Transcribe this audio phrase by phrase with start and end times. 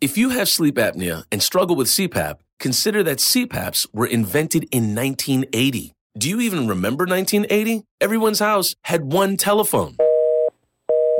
[0.00, 4.94] If you have sleep apnea and struggle with CPAP, consider that CPAPs were invented in
[4.94, 5.92] 1980.
[6.16, 7.84] Do you even remember 1980?
[8.00, 9.98] Everyone's house had one telephone.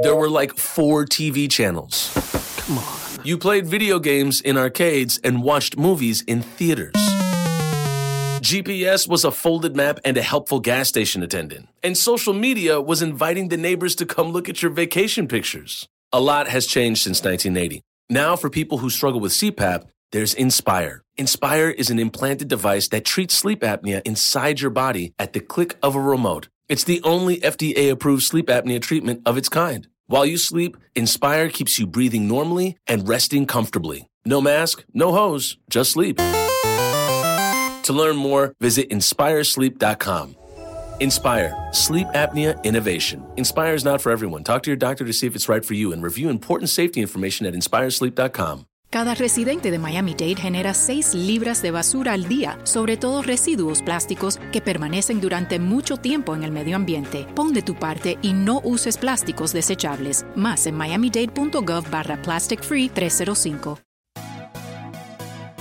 [0.00, 2.10] There were like four TV channels.
[2.56, 2.86] Come on.
[3.22, 6.94] You played video games in arcades and watched movies in theaters.
[8.40, 11.68] GPS was a folded map and a helpful gas station attendant.
[11.82, 15.86] And social media was inviting the neighbors to come look at your vacation pictures.
[16.14, 17.82] A lot has changed since 1980.
[18.12, 21.04] Now, for people who struggle with CPAP, there's Inspire.
[21.16, 25.76] Inspire is an implanted device that treats sleep apnea inside your body at the click
[25.80, 26.48] of a remote.
[26.68, 29.86] It's the only FDA approved sleep apnea treatment of its kind.
[30.08, 34.08] While you sleep, Inspire keeps you breathing normally and resting comfortably.
[34.24, 36.16] No mask, no hose, just sleep.
[36.16, 40.34] To learn more, visit inspiresleep.com.
[41.00, 43.24] Inspire, sleep apnea innovation.
[43.36, 44.44] Inspire is not for everyone.
[44.44, 47.00] Talk to your doctor to see if it's right for you and review important safety
[47.00, 48.66] information at inspiresleep.com.
[48.90, 54.38] Cada residente de Miami-Dade genera 6 libras de basura al día, sobre todo residuos plásticos
[54.52, 57.26] que permanecen durante mucho tiempo en el medio ambiente.
[57.34, 60.26] Pon de tu parte y no uses plásticos desechables.
[60.36, 63.78] Más en miamidade.gov barra plastic free 305.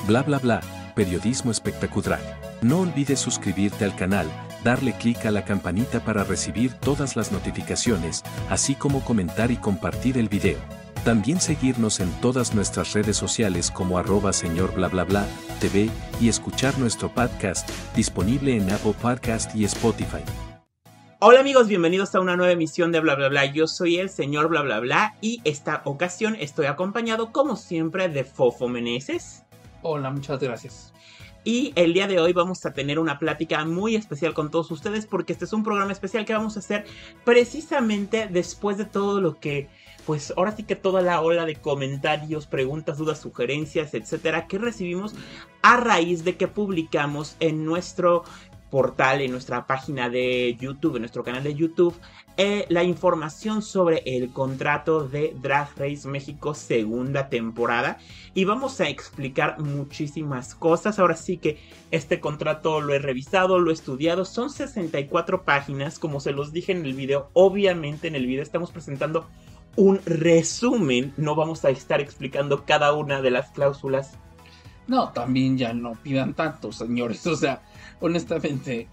[0.05, 0.59] Bla bla bla,
[0.95, 2.19] periodismo espectacular.
[2.61, 4.27] No olvides suscribirte al canal,
[4.63, 10.17] darle clic a la campanita para recibir todas las notificaciones, así como comentar y compartir
[10.17, 10.57] el video.
[11.03, 15.25] También seguirnos en todas nuestras redes sociales como arroba señor bla bla bla
[15.59, 20.23] TV y escuchar nuestro podcast disponible en Apple Podcast y Spotify.
[21.21, 23.45] Hola amigos, bienvenidos a una nueva emisión de Bla Bla Bla.
[23.45, 28.23] Yo soy el señor Bla Bla Bla y esta ocasión estoy acompañado como siempre de
[28.23, 29.43] Fofo Meneses.
[29.81, 30.93] Hola, muchas gracias.
[31.50, 35.08] Y el día de hoy vamos a tener una plática muy especial con todos ustedes
[35.08, 36.86] porque este es un programa especial que vamos a hacer
[37.25, 39.67] precisamente después de todo lo que
[40.05, 45.16] pues ahora sí que toda la ola de comentarios, preguntas, dudas, sugerencias, etcétera, que recibimos
[45.64, 48.23] a raíz de que publicamos en nuestro
[48.69, 51.95] portal, en nuestra página de YouTube, en nuestro canal de YouTube,
[52.37, 57.97] eh, la información sobre el contrato de Drag Race México segunda temporada.
[58.33, 60.99] Y vamos a explicar muchísimas cosas.
[60.99, 61.59] Ahora sí que
[61.91, 64.23] este contrato lo he revisado, lo he estudiado.
[64.23, 67.29] Son 64 páginas, como se los dije en el video.
[67.33, 69.27] Obviamente en el video estamos presentando
[69.75, 71.13] un resumen.
[71.17, 74.17] No vamos a estar explicando cada una de las cláusulas.
[74.87, 77.25] No, también ya no pidan tanto, señores.
[77.27, 77.61] O sea,
[78.02, 78.87] honestamente.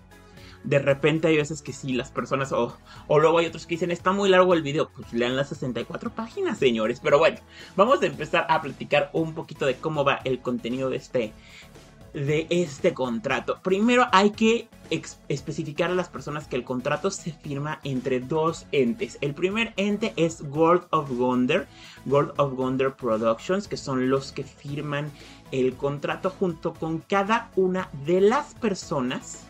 [0.64, 3.92] De repente hay veces que sí, las personas, o, o luego hay otros que dicen,
[3.92, 6.98] está muy largo el video, pues lean las 64 páginas, señores.
[7.00, 7.38] Pero bueno,
[7.76, 11.32] vamos a empezar a platicar un poquito de cómo va el contenido de este,
[12.16, 13.60] de este contrato.
[13.62, 14.68] Primero hay que
[15.28, 19.18] especificar a las personas que el contrato se firma entre dos entes.
[19.20, 21.66] El primer ente es World of Wonder,
[22.06, 25.10] World of Wonder Productions, que son los que firman
[25.52, 29.46] el contrato junto con cada una de las personas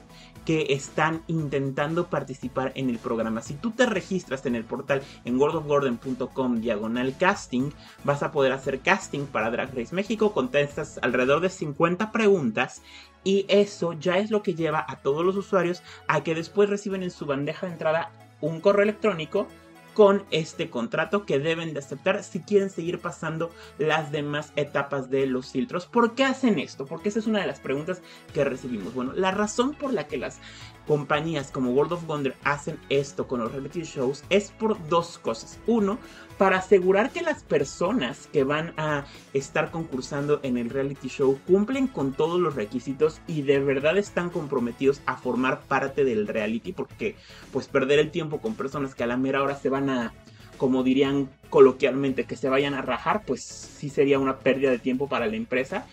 [0.46, 3.42] que están intentando participar en el programa.
[3.42, 7.70] Si tú te registras en el portal en worldofgordon.com diagonal casting,
[8.04, 12.80] vas a poder hacer casting para Drag Race México, contestas alrededor de 50 preguntas
[13.24, 17.02] y eso ya es lo que lleva a todos los usuarios a que después reciben
[17.02, 19.48] en su bandeja de entrada un correo electrónico
[19.96, 25.26] con este contrato que deben de aceptar si quieren seguir pasando las demás etapas de
[25.26, 25.86] los filtros.
[25.86, 26.84] ¿Por qué hacen esto?
[26.84, 28.02] Porque esa es una de las preguntas
[28.34, 28.92] que recibimos.
[28.92, 30.38] Bueno, la razón por la que las
[30.86, 35.58] compañías como World of Wonder hacen esto con los reality shows es por dos cosas.
[35.66, 35.98] Uno,
[36.38, 41.86] para asegurar que las personas que van a estar concursando en el reality show cumplen
[41.86, 47.16] con todos los requisitos y de verdad están comprometidos a formar parte del reality porque
[47.52, 50.12] pues perder el tiempo con personas que a la mera hora se van a
[50.58, 55.08] como dirían coloquialmente que se vayan a rajar pues sí sería una pérdida de tiempo
[55.08, 55.86] para la empresa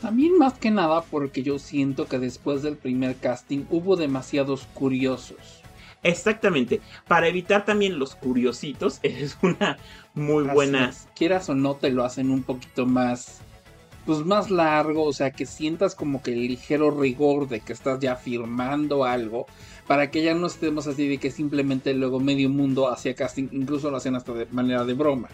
[0.00, 5.62] también más que nada porque yo siento que después del primer casting hubo demasiados curiosos.
[6.02, 6.80] Exactamente.
[7.06, 9.78] Para evitar también los curiositos, es una
[10.14, 10.92] muy buena.
[11.14, 13.40] quieras o no, te lo hacen un poquito más.
[14.06, 18.00] Pues más largo, o sea, que sientas como que el ligero rigor de que estás
[18.00, 19.44] ya firmando algo,
[19.86, 23.90] para que ya no estemos así de que simplemente luego medio mundo hacía casting, incluso
[23.90, 25.28] lo hacen hasta de manera de broma.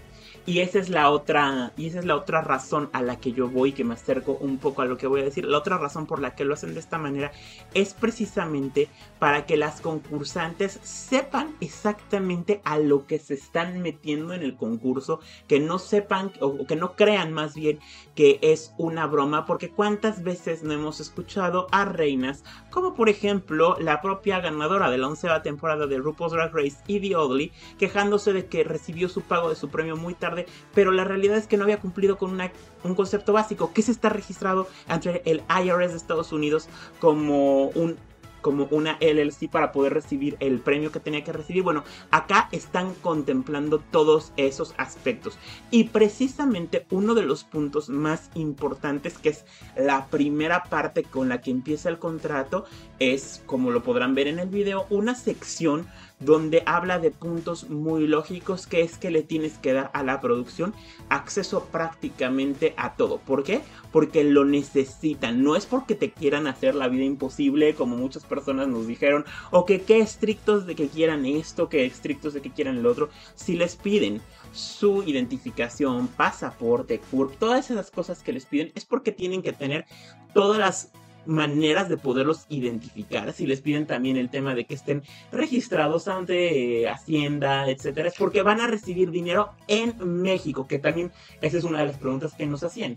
[0.46, 3.48] Y esa es la otra, y esa es la otra razón a la que yo
[3.48, 5.46] voy, que me acerco un poco a lo que voy a decir.
[5.46, 7.32] La otra razón por la que lo hacen de esta manera
[7.72, 8.88] es precisamente
[9.18, 15.20] para que las concursantes sepan exactamente a lo que se están metiendo en el concurso,
[15.48, 17.78] que no sepan o que no crean más bien
[18.14, 23.76] que es una broma, porque cuántas veces no hemos escuchado a reinas, como por ejemplo
[23.80, 28.46] la propia ganadora de la onceava temporada de RuPaul's Drag Race, Evie Oddly, quejándose de
[28.46, 30.33] que recibió su pago de su premio muy tarde
[30.74, 32.38] pero la realidad es que no había cumplido con
[32.84, 36.68] un concepto básico, que es estar registrado ante el IRS de Estados Unidos
[37.00, 37.96] como un
[38.44, 41.62] como una LLC para poder recibir el premio que tenía que recibir.
[41.62, 45.38] Bueno, acá están contemplando todos esos aspectos.
[45.70, 49.46] Y precisamente uno de los puntos más importantes, que es
[49.78, 52.66] la primera parte con la que empieza el contrato,
[52.98, 55.86] es, como lo podrán ver en el video, una sección
[56.20, 60.20] donde habla de puntos muy lógicos que es que le tienes que dar a la
[60.20, 60.72] producción
[61.08, 63.18] acceso prácticamente a todo.
[63.18, 63.60] ¿Por qué?
[63.92, 65.42] Porque lo necesitan.
[65.42, 69.64] No es porque te quieran hacer la vida imposible como muchas personas nos dijeron o
[69.64, 73.10] que qué estrictos de que quieran esto, que estrictos de que quieran el otro.
[73.34, 74.20] Si les piden
[74.52, 79.84] su identificación, pasaporte, CURP, todas esas cosas que les piden es porque tienen que tener
[80.32, 80.90] todas las
[81.26, 83.32] maneras de poderlos identificar.
[83.32, 88.14] Si les piden también el tema de que estén registrados ante eh, Hacienda, etcétera, es
[88.18, 92.34] porque van a recibir dinero en México, que también esa es una de las preguntas
[92.34, 92.96] que nos hacían.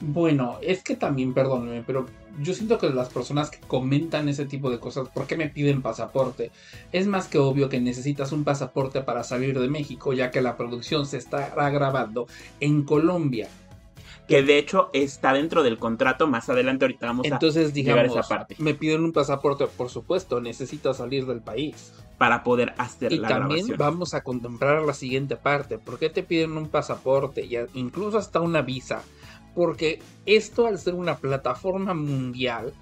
[0.00, 2.04] Bueno, es que también, perdóneme, pero
[2.42, 5.80] yo siento que las personas que comentan ese tipo de cosas, ¿por qué me piden
[5.80, 6.50] pasaporte?
[6.92, 10.58] Es más que obvio que necesitas un pasaporte para salir de México, ya que la
[10.58, 12.26] producción se está grabando
[12.60, 13.48] en Colombia
[14.26, 16.26] que de hecho está dentro del contrato.
[16.26, 18.56] Más adelante, ahorita vamos Entonces, a digamos, llegar a esa parte.
[18.58, 21.92] Me piden un pasaporte, por supuesto, necesito salir del país.
[22.18, 25.76] Para poder hacer y también vamos a contemplar la siguiente parte.
[25.78, 27.44] ¿Por qué te piden un pasaporte?
[27.44, 29.02] Y incluso hasta una visa.
[29.54, 32.72] Porque esto, al ser una plataforma mundial,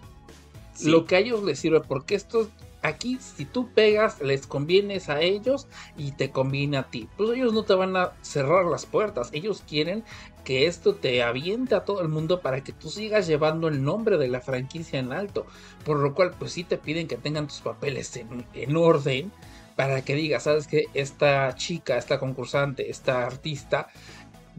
[0.84, 2.48] lo que a ellos les sirve, porque esto
[2.84, 5.66] aquí si tú pegas les convienes a ellos
[5.96, 7.08] y te conviene a ti.
[7.16, 10.04] Pues ellos no te van a cerrar las puertas, ellos quieren
[10.44, 14.18] que esto te aviente a todo el mundo para que tú sigas llevando el nombre
[14.18, 15.46] de la franquicia en alto.
[15.84, 19.32] Por lo cual, pues sí te piden que tengan tus papeles en, orden
[19.74, 23.88] para que digas, sabes que esta chica, esta concursante, esta artista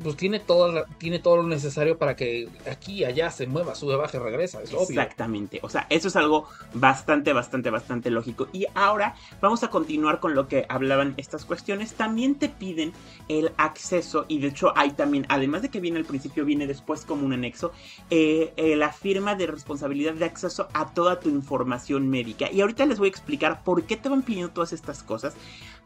[0.01, 4.19] pues tiene todo, tiene todo lo necesario para que aquí allá se mueva, sube, baje,
[4.19, 4.83] regresa, es obvio.
[4.89, 8.47] Exactamente, o sea, eso es algo bastante, bastante, bastante lógico.
[8.51, 11.93] Y ahora vamos a continuar con lo que hablaban estas cuestiones.
[11.93, 12.91] También te piden
[13.29, 17.05] el acceso, y de hecho hay también, además de que viene al principio, viene después
[17.05, 17.71] como un anexo,
[18.09, 22.51] eh, eh, la firma de responsabilidad de acceso a toda tu información médica.
[22.51, 25.35] Y ahorita les voy a explicar por qué te van pidiendo todas estas cosas.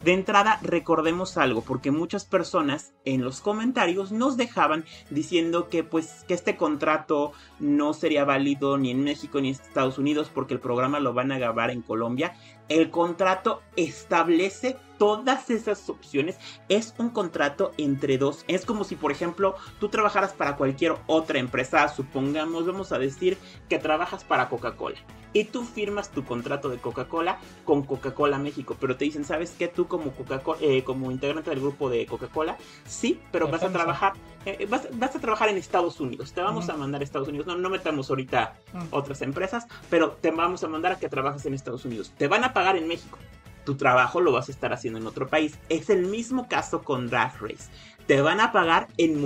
[0.03, 6.25] De entrada, recordemos algo, porque muchas personas en los comentarios nos dejaban diciendo que pues
[6.27, 10.59] que este contrato no sería válido ni en México ni en Estados Unidos porque el
[10.59, 12.35] programa lo van a grabar en Colombia.
[12.69, 16.37] El contrato establece todas esas opciones.
[16.67, 18.45] Es un contrato entre dos.
[18.47, 21.87] Es como si, por ejemplo, tú trabajaras para cualquier otra empresa.
[21.87, 24.97] Supongamos, vamos a decir que trabajas para Coca-Cola.
[25.31, 28.75] Y tú firmas tu contrato de Coca-Cola con Coca-Cola México.
[28.79, 29.67] Pero te dicen, ¿sabes qué?
[29.67, 34.13] Tú como coca eh, como integrante del grupo de Coca-Cola, sí, pero vas a trabajar.
[34.45, 36.33] Eh, vas, a trabajar en Estados Unidos.
[36.33, 37.45] Te vamos a mandar a Estados Unidos.
[37.45, 38.55] No, no metamos ahorita
[38.89, 42.11] otras empresas, pero te vamos a mandar a que trabajes en Estados Unidos.
[42.17, 43.19] Te van a pagar en México
[43.65, 45.57] tu trabajo lo vas a estar haciendo en otro país.
[45.69, 47.69] Es el mismo caso con Drag Race.
[48.07, 49.21] Te van a pagar en,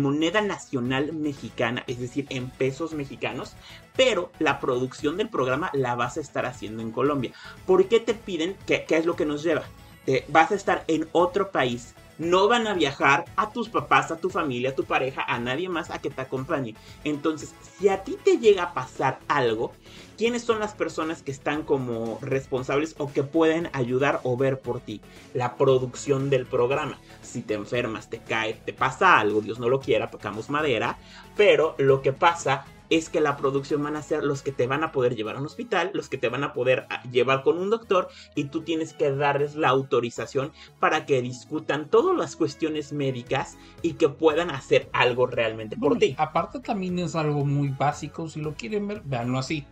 [0.00, 3.54] moneda nacional mexicana, es decir, en pesos mexicanos,
[3.96, 7.32] pero la producción del programa la vas a estar haciendo en Colombia.
[7.66, 8.56] ¿Por qué te piden?
[8.66, 9.64] ¿Qué, qué es lo que nos lleva?
[10.06, 14.16] Te, vas a estar en otro país no van a viajar a tus papás, a
[14.16, 16.74] tu familia, a tu pareja, a nadie más a que te acompañe.
[17.02, 19.72] Entonces, si a ti te llega a pasar algo,
[20.16, 24.80] ¿quiénes son las personas que están como responsables o que pueden ayudar o ver por
[24.80, 25.00] ti?
[25.32, 26.98] La producción del programa.
[27.22, 30.98] Si te enfermas, te cae, te pasa algo, Dios no lo quiera, tocamos madera,
[31.36, 34.84] pero lo que pasa es que la producción van a ser los que te van
[34.84, 37.58] a poder llevar a un hospital, los que te van a poder ah, llevar con
[37.58, 42.92] un doctor y tú tienes que darles la autorización para que discutan todas las cuestiones
[42.92, 46.14] médicas y que puedan hacer algo realmente por ti.
[46.18, 49.66] Aparte también es algo muy básico, si lo quieren ver, véanlo así.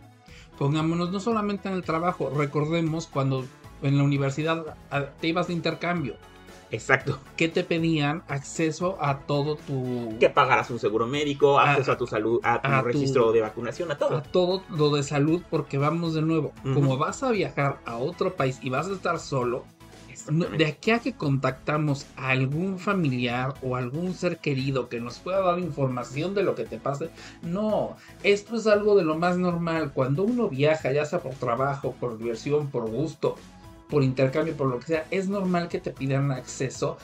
[0.63, 3.43] Pongámonos no solamente en el trabajo, recordemos cuando
[3.81, 4.77] en la universidad
[5.19, 6.15] te ibas de intercambio
[6.73, 7.19] Exacto.
[7.37, 10.17] Que te pedían acceso a todo tu.
[10.19, 13.97] Que pagaras un seguro médico, acceso a tu salud, a tu registro de vacunación, a
[13.97, 14.17] todo.
[14.17, 16.51] A todo lo de salud, porque vamos de nuevo.
[16.63, 19.65] Como vas a viajar a otro país y vas a estar solo,
[20.27, 25.41] de aquí a que contactamos a algún familiar o algún ser querido que nos pueda
[25.41, 27.09] dar información de lo que te pase,
[27.41, 29.91] no, esto es algo de lo más normal.
[29.93, 33.35] Cuando uno viaja, ya sea por trabajo, por diversión, por gusto,
[33.89, 36.97] por intercambio, por lo que sea, es normal que te pidan acceso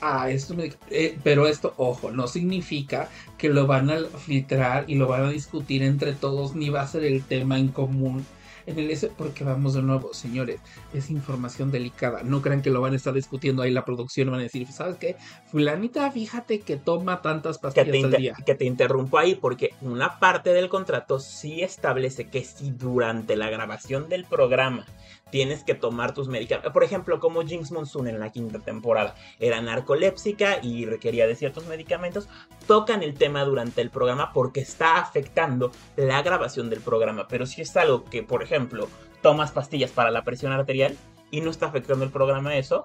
[0.00, 0.54] a esto.
[0.90, 5.30] Eh, pero esto, ojo, no significa que lo van a filtrar y lo van a
[5.30, 8.24] discutir entre todos, ni va a ser el tema en común
[8.66, 10.60] en el S, porque vamos de nuevo, señores,
[10.92, 12.22] es información delicada.
[12.22, 14.96] No crean que lo van a estar discutiendo ahí la producción, van a decir, ¿sabes
[14.96, 15.16] qué?
[15.50, 18.34] Fulanita, fíjate que toma tantas pastillas que al día.
[18.44, 23.50] que te interrumpo ahí porque una parte del contrato sí establece que si durante la
[23.50, 24.86] grabación del programa
[25.32, 29.16] tienes que tomar tus medicamentos, por ejemplo, como Jinx Monsoon en la quinta temporada.
[29.40, 32.28] Era narcolépsica y requería de ciertos medicamentos,
[32.66, 37.62] tocan el tema durante el programa porque está afectando la grabación del programa, pero si
[37.62, 38.88] es algo que, por ejemplo,
[39.22, 40.98] tomas pastillas para la presión arterial
[41.30, 42.84] y no está afectando el programa eso,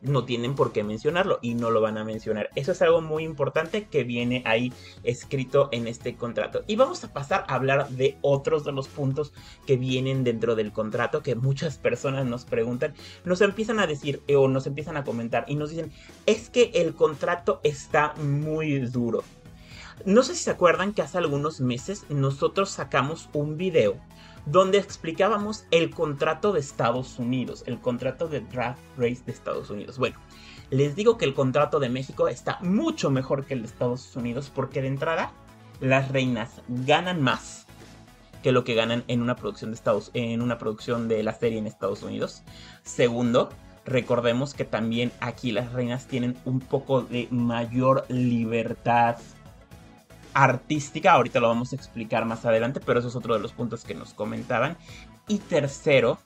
[0.00, 2.50] no tienen por qué mencionarlo y no lo van a mencionar.
[2.54, 6.62] Eso es algo muy importante que viene ahí escrito en este contrato.
[6.66, 9.32] Y vamos a pasar a hablar de otros de los puntos
[9.66, 14.36] que vienen dentro del contrato que muchas personas nos preguntan, nos empiezan a decir eh,
[14.36, 15.92] o nos empiezan a comentar y nos dicen,
[16.26, 19.22] es que el contrato está muy duro.
[20.04, 23.96] No sé si se acuerdan que hace algunos meses nosotros sacamos un video
[24.46, 29.98] donde explicábamos el contrato de Estados Unidos, el contrato de Draft Race de Estados Unidos.
[29.98, 30.18] Bueno,
[30.70, 34.50] les digo que el contrato de México está mucho mejor que el de Estados Unidos
[34.54, 35.32] porque de entrada
[35.80, 37.66] las reinas ganan más
[38.42, 41.58] que lo que ganan en una producción de Estados en una producción de la serie
[41.58, 42.42] en Estados Unidos.
[42.82, 43.48] Segundo,
[43.84, 49.16] recordemos que también aquí las reinas tienen un poco de mayor libertad
[50.42, 53.84] artística, ahorita lo vamos a explicar más adelante, pero eso es otro de los puntos
[53.84, 54.76] que nos comentaban.
[55.26, 56.18] Y tercero,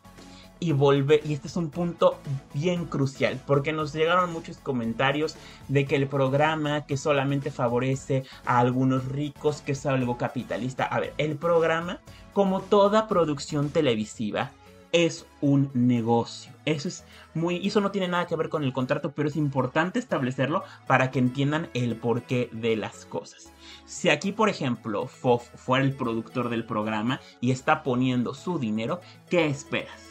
[0.61, 2.19] y volver, y este es un punto
[2.53, 5.35] bien crucial, porque nos llegaron muchos comentarios
[5.69, 10.85] de que el programa que solamente favorece a algunos ricos, que es algo capitalista.
[10.85, 12.01] A ver, el programa,
[12.35, 14.51] como toda producción televisiva,
[14.93, 16.53] es un negocio.
[16.65, 17.67] Eso es muy.
[17.67, 21.19] Eso no tiene nada que ver con el contrato, pero es importante establecerlo para que
[21.19, 23.53] entiendan el porqué de las cosas.
[23.87, 29.01] Si aquí, por ejemplo, Fof fuera el productor del programa y está poniendo su dinero,
[29.29, 30.09] ¿qué esperas?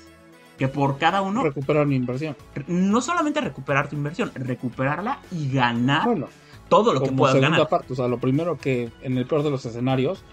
[0.57, 2.35] Que por cada uno, Recuperar mi inversión.
[2.67, 6.27] no solamente recuperar tu inversión, recuperarla y ganar Bueno,
[6.69, 7.69] todo lo que puedas segunda ganar.
[7.69, 10.23] parte, o sea, lo primero que en el peor de los escenarios,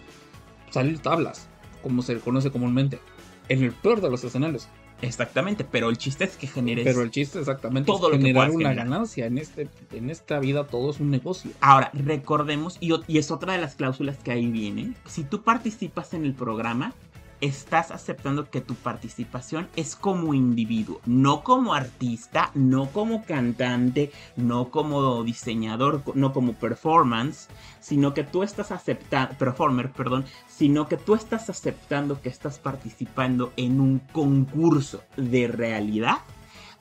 [0.71, 1.49] salir tablas,
[1.83, 3.00] como se conoce comúnmente.
[3.49, 4.69] En el peor de los escenarios.
[5.00, 6.85] Exactamente, pero el chiste es que generes.
[6.85, 8.88] Pero el chiste exactamente Todo lo es que generar puedas una generar.
[8.88, 9.26] ganancia.
[9.26, 11.52] En, este, en esta vida todo es un negocio.
[11.61, 16.14] Ahora, recordemos, y, y es otra de las cláusulas que ahí vienen, si tú participas
[16.14, 16.95] en el programa,
[17.40, 24.71] estás aceptando que tu participación es como individuo, no como artista, no como cantante, no
[24.71, 27.49] como diseñador, no como performance,
[27.80, 33.52] sino que tú estás aceptando, performer, perdón, sino que tú estás aceptando que estás participando
[33.57, 36.18] en un concurso de realidad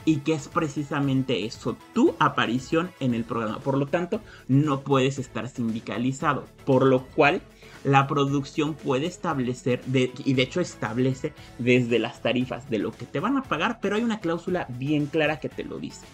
[0.08, 3.60] y que es precisamente eso, tu aparición en el programa.
[3.60, 7.42] Por lo tanto, no puedes estar sindicalizado, por lo cual
[7.84, 13.20] la producción puede establecer, y de hecho establece desde las tarifas de lo que te
[13.20, 16.06] van a pagar, pero hay una cláusula bien clara que te lo dice.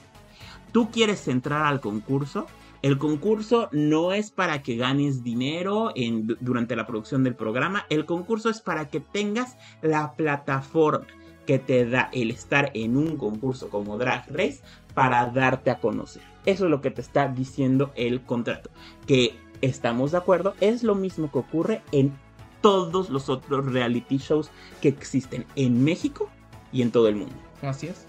[0.72, 2.48] Tú quieres entrar al concurso,
[2.82, 5.93] el concurso no es para que ganes dinero
[6.41, 11.05] durante la producción del programa, el concurso es para que tengas la plataforma
[11.46, 14.62] que te da el estar en un concurso como Drag Race
[14.93, 16.24] para darte a conocer.
[16.46, 18.70] Eso es lo que te está diciendo el contrato.
[19.05, 22.13] Que estamos de acuerdo, es lo mismo que ocurre en
[22.62, 24.50] todos los otros reality shows
[24.82, 26.29] que existen en México
[26.72, 27.36] y en todo el mundo.
[27.62, 28.05] Gracias.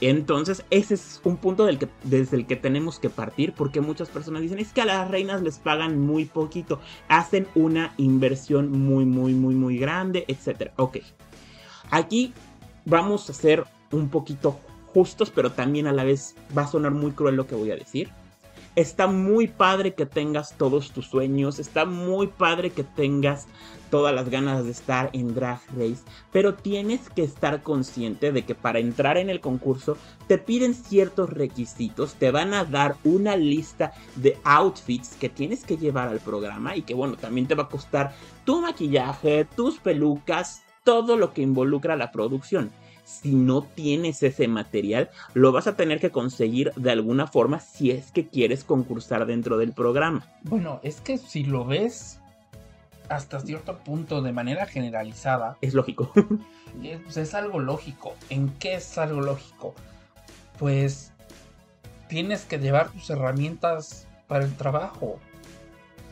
[0.00, 4.08] Entonces, ese es un punto del que, desde el que tenemos que partir, porque muchas
[4.08, 9.04] personas dicen, es que a las reinas les pagan muy poquito, hacen una inversión muy,
[9.04, 10.72] muy, muy, muy grande, etc.
[10.76, 10.98] Ok,
[11.90, 12.32] aquí
[12.84, 17.12] vamos a ser un poquito justos, pero también a la vez va a sonar muy
[17.12, 18.10] cruel lo que voy a decir.
[18.74, 23.46] Está muy padre que tengas todos tus sueños, está muy padre que tengas
[23.90, 26.02] todas las ganas de estar en Drag Race,
[26.32, 31.28] pero tienes que estar consciente de que para entrar en el concurso te piden ciertos
[31.28, 36.74] requisitos, te van a dar una lista de outfits que tienes que llevar al programa
[36.74, 38.14] y que bueno, también te va a costar
[38.46, 42.70] tu maquillaje, tus pelucas, todo lo que involucra la producción.
[43.20, 47.90] Si no tienes ese material, lo vas a tener que conseguir de alguna forma si
[47.90, 50.26] es que quieres concursar dentro del programa.
[50.42, 52.18] Bueno, es que si lo ves
[53.08, 56.10] hasta cierto punto de manera generalizada, Es lógico.
[56.82, 58.14] es, pues, es algo lógico.
[58.30, 59.74] ¿En qué es algo lógico?
[60.58, 61.12] Pues
[62.08, 65.06] tienes que llevar tus herramientas para el trabajo.
[65.06, 65.18] O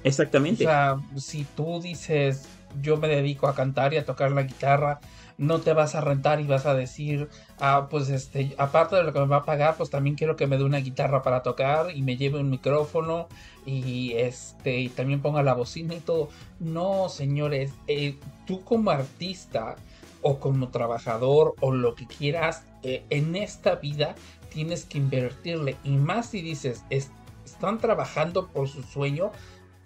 [0.05, 0.65] Exactamente.
[0.65, 2.47] sea, si tú dices,
[2.83, 5.01] yo me dedico a cantar y a tocar la guitarra,
[5.41, 9.15] no te vas a rentar y vas a decir, ah, pues este, aparte de lo
[9.15, 11.97] que me va a pagar, pues también quiero que me dé una guitarra para tocar
[11.97, 13.27] y me lleve un micrófono
[13.65, 16.29] y este, y también ponga la bocina y todo.
[16.59, 19.77] No, señores, eh, tú como artista
[20.21, 24.17] o como trabajador o lo que quieras, eh, en esta vida
[24.51, 25.77] tienes que invertirle.
[25.85, 29.31] Y más si dices, están trabajando por su sueño,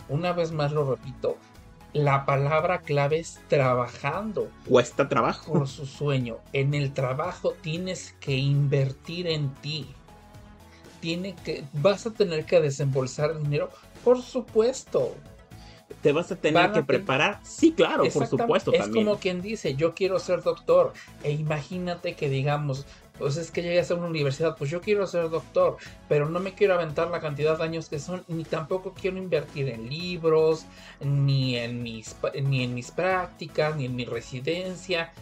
[0.09, 1.37] una vez más lo repito,
[1.95, 4.51] la palabra clave es trabajando.
[4.69, 5.53] Cuesta trabajo.
[5.53, 6.39] Por su sueño.
[6.53, 9.87] En el trabajo tienes que invertir en ti.
[11.01, 13.71] Tiene que, vas a tener que desembolsar dinero,
[14.03, 15.15] por supuesto.
[16.03, 17.41] ¿Te vas a tener que preparar?
[17.45, 18.73] Sí, claro, por supuesto.
[18.73, 20.93] Es como quien dice, yo quiero ser doctor.
[21.23, 22.87] E imagínate que digamos,
[23.19, 25.77] pues es que llegues a una universidad, pues yo quiero ser doctor,
[26.09, 29.69] pero no me quiero aventar la cantidad de años que son, ni tampoco quiero invertir
[29.69, 30.67] en libros,
[31.01, 35.13] ni en mis, ni en mis prácticas, ni en mi residencia.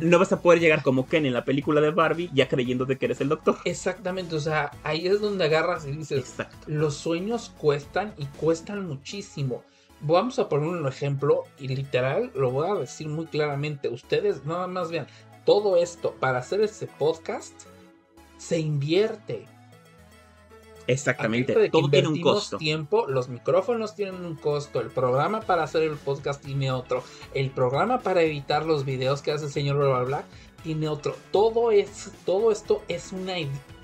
[0.00, 2.96] No vas a poder llegar como Ken en la película de Barbie ya creyendo de
[2.96, 3.58] que eres el doctor.
[3.66, 6.56] Exactamente, o sea, ahí es donde agarras y dices, Exacto.
[6.66, 9.62] los sueños cuestan y cuestan muchísimo.
[10.00, 13.88] Vamos a poner un ejemplo y literal lo voy a decir muy claramente.
[13.88, 15.06] Ustedes nada más vean,
[15.44, 17.54] todo esto para hacer ese podcast
[18.38, 19.46] se invierte.
[20.88, 22.58] Exactamente, todo tiene un costo.
[22.58, 27.50] tiempo, los micrófonos tienen un costo, el programa para hacer el podcast tiene otro, el
[27.50, 30.24] programa para editar los videos que hace el señor bla bla
[30.64, 31.16] tiene otro.
[31.30, 33.34] Todo es todo esto es una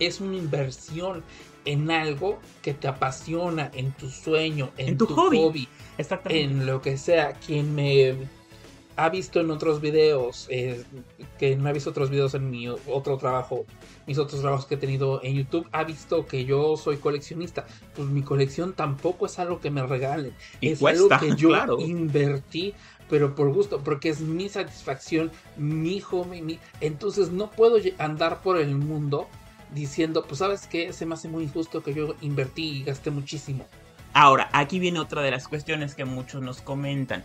[0.00, 1.22] es una inversión
[1.64, 5.68] en algo que te apasiona, en tu sueño, en, tu, hobby,
[6.28, 7.34] en lo que sea.
[7.34, 8.16] Quien me
[8.98, 10.84] ha visto en otros videos, eh,
[11.38, 13.64] que no ha visto otros videos en mi otro trabajo,
[14.08, 17.64] mis otros trabajos que he tenido en YouTube, ha visto que yo soy coleccionista.
[17.94, 22.74] Pues mi colección tampoco es algo que me regalen, es algo que yo invertí
[23.08, 26.58] pero por gusto, porque es mi satisfacción, mi hobby, mi...
[26.82, 29.28] entonces no puedo andar por el mundo
[29.72, 33.64] diciendo, pues sabes que se me hace muy injusto que yo invertí y gasté muchísimo.
[34.12, 37.24] Ahora, aquí viene otra de las cuestiones que muchos nos comentan.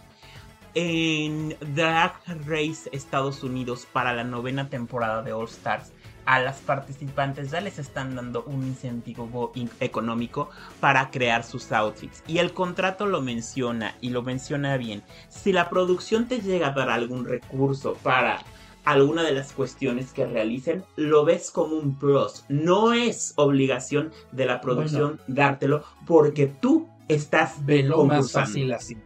[0.75, 2.15] En Drag
[2.47, 5.91] Race Estados Unidos para la novena temporada de All Stars,
[6.25, 10.49] a las participantes ya les están dando un incentivo económico
[10.79, 12.23] para crear sus outfits.
[12.27, 15.03] Y el contrato lo menciona y lo menciona bien.
[15.29, 18.41] Si la producción te llega a dar algún recurso para
[18.83, 22.45] alguna de las cuestiones que realicen, lo ves como un plus.
[22.49, 28.97] No es obligación de la producción dártelo porque tú estás Velo más fácil así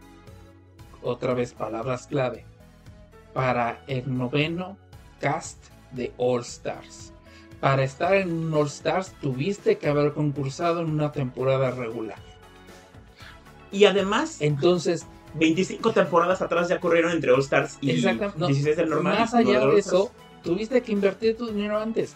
[1.02, 2.44] otra vez palabras clave,
[3.34, 4.76] para el noveno
[5.20, 5.58] cast
[5.92, 7.12] de All Stars.
[7.60, 12.18] Para estar en un All Stars tuviste que haber concursado en una temporada regular.
[13.70, 19.18] Y además, entonces 25 temporadas atrás ya corrieron entre All Stars y 16 del normal.
[19.18, 20.10] Más allá de eso,
[20.42, 22.14] tuviste que invertir tu dinero antes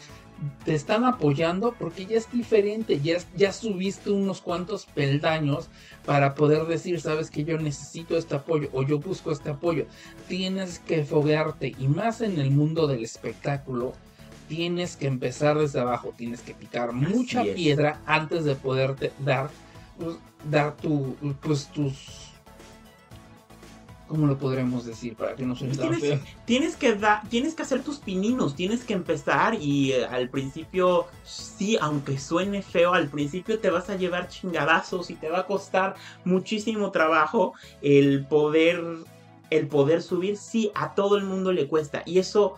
[0.64, 5.68] te están apoyando porque ya es diferente, ya, ya subiste unos cuantos peldaños
[6.05, 9.87] para poder decir, sabes que yo necesito este apoyo o yo busco este apoyo.
[10.28, 13.92] Tienes que foguearte y más en el mundo del espectáculo,
[14.48, 19.50] tienes que empezar desde abajo, tienes que picar mucha piedra antes de poderte dar,
[19.98, 20.16] pues,
[20.50, 22.31] dar tu, pues, tus
[24.12, 26.20] ¿Cómo lo podremos decir para que no suene tan feo?
[26.44, 26.98] Tienes que,
[27.31, 32.61] tienes que hacer tus pininos, tienes que empezar y eh, al principio, sí, aunque suene
[32.61, 35.94] feo, al principio te vas a llevar chingadazos y te va a costar
[36.27, 38.85] muchísimo trabajo el poder,
[39.48, 40.37] el poder subir.
[40.37, 42.57] Sí, a todo el mundo le cuesta y eso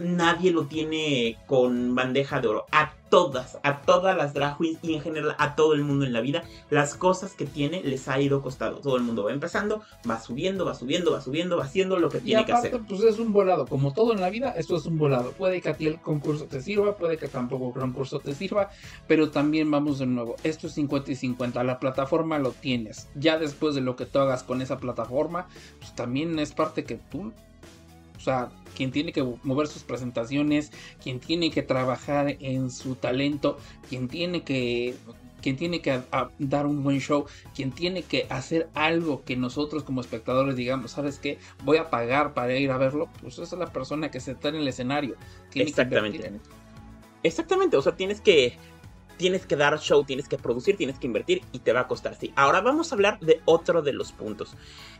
[0.00, 2.66] nadie lo tiene con bandeja de oro.
[2.72, 6.12] A todas, a todas las drag queens y en general a todo el mundo en
[6.12, 8.78] la vida, las cosas que tiene les ha ido costando.
[8.78, 12.20] Todo el mundo va empezando, va subiendo, va subiendo, va subiendo, va haciendo lo que
[12.20, 12.80] tiene que hacer.
[12.88, 15.32] Pues es un volado, como todo en la vida, esto es un volado.
[15.32, 18.70] Puede que a ti el concurso te sirva, puede que tampoco el concurso te sirva,
[19.06, 20.36] pero también vamos de nuevo.
[20.44, 23.08] Esto es 50 y 50, la plataforma lo tienes.
[23.16, 26.94] Ya después de lo que tú hagas con esa plataforma, pues también es parte que
[27.10, 27.32] tú
[28.20, 33.58] o sea, quien tiene que mover sus presentaciones, quien tiene que trabajar en su talento,
[33.88, 34.94] quien tiene que
[35.40, 36.02] quien tiene que
[36.38, 41.18] dar un buen show, quien tiene que hacer algo que nosotros como espectadores digamos, ¿sabes
[41.18, 41.38] qué?
[41.64, 44.50] Voy a pagar para ir a verlo, pues esa es la persona que se está
[44.50, 45.16] en el escenario.
[45.54, 46.30] Exactamente.
[47.22, 48.58] Exactamente, o sea, tienes que
[49.20, 52.16] tienes que dar show, tienes que producir, tienes que invertir y te va a costar.
[52.18, 52.32] Sí.
[52.36, 54.56] Ahora vamos a hablar de otro de los puntos.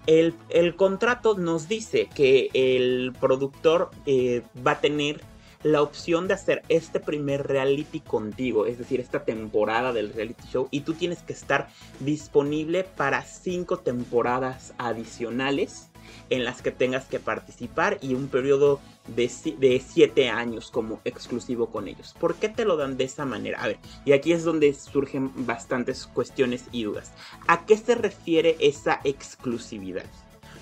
[0.07, 0.35] El,
[0.77, 5.23] contrato nos dice que el productor eh, va a tener
[5.63, 10.69] la opción de hacer este primer reality contigo, es decir, esta temporada del reality show,
[10.71, 11.69] y tú tienes que estar
[12.01, 15.90] disponible para cinco temporadas adicionales
[16.31, 21.71] en las que tengas que participar y un periodo de, de siete años como exclusivo
[21.71, 22.15] con ellos.
[22.19, 23.63] ¿Por qué te lo dan de esa manera?
[23.63, 27.13] A ver, y aquí es donde surgen bastantes cuestiones y dudas.
[27.47, 30.07] ¿A qué se refiere esa exclusividad?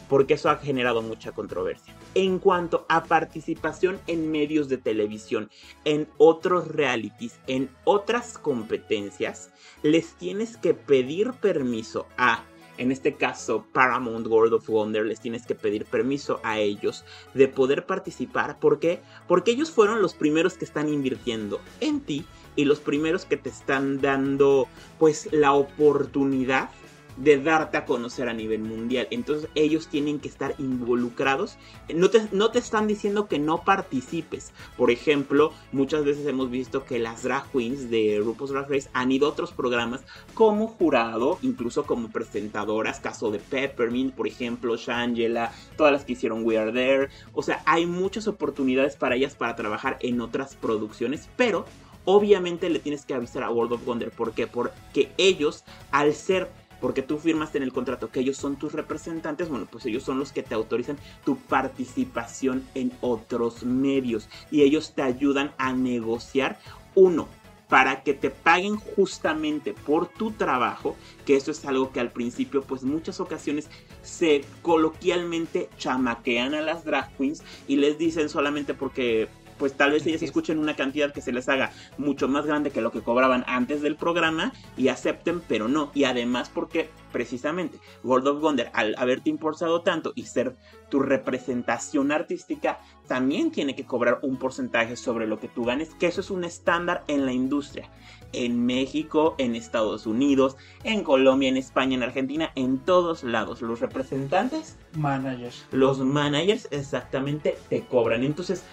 [0.09, 1.95] porque eso ha generado mucha controversia.
[2.15, 5.51] En cuanto a participación en medios de televisión,
[5.85, 9.51] en otros realities, en otras competencias,
[9.83, 12.45] les tienes que pedir permiso a
[12.79, 17.49] en este caso Paramount World of Wonder, les tienes que pedir permiso a ellos de
[17.49, 18.59] poder participar.
[18.59, 19.01] ¿Por qué?
[19.27, 22.25] Porque ellos fueron los primeros que están invirtiendo en ti
[22.57, 26.71] y los primeros que te están dando pues la oportunidad
[27.19, 29.09] de darte a conocer a nivel mundial.
[29.11, 31.57] Entonces ellos tienen que estar involucrados.
[31.95, 34.53] No te, no te están diciendo que no participes.
[34.77, 39.13] Por ejemplo, muchas veces hemos visto que las drag queens de RuPaul's Drag Race han
[39.13, 40.03] ido a otros programas
[40.35, 43.01] como jurado, incluso como presentadoras.
[43.01, 47.09] Caso de Peppermint, por ejemplo, Shangela, todas las que hicieron We Are There.
[47.33, 51.65] O sea, hay muchas oportunidades para ellas para trabajar en otras producciones, pero
[52.05, 54.11] obviamente le tienes que avisar a World of Wonder.
[54.11, 54.47] ¿Por qué?
[54.47, 56.49] Porque ellos, al ser
[56.81, 60.19] porque tú firmaste en el contrato que ellos son tus representantes, bueno, pues ellos son
[60.19, 66.59] los que te autorizan tu participación en otros medios y ellos te ayudan a negociar
[66.95, 67.29] uno
[67.69, 72.63] para que te paguen justamente por tu trabajo, que eso es algo que al principio
[72.63, 73.69] pues muchas ocasiones
[74.03, 80.07] se coloquialmente chamaquean a las drag queens y les dicen solamente porque pues tal vez
[80.07, 83.45] ellas escuchen una cantidad que se les haga mucho más grande que lo que cobraban
[83.47, 85.91] antes del programa y acepten, pero no.
[85.95, 90.57] Y además porque precisamente World of Wonder, al haberte impulsado tanto y ser
[90.89, 96.07] tu representación artística, también tiene que cobrar un porcentaje sobre lo que tú ganes, que
[96.07, 97.91] eso es un estándar en la industria.
[98.33, 103.63] En México, en Estados Unidos, en Colombia, en España, en Argentina, en todos lados.
[103.63, 105.67] Los representantes, managers.
[105.73, 108.23] Los managers exactamente te cobran.
[108.25, 108.65] Entonces,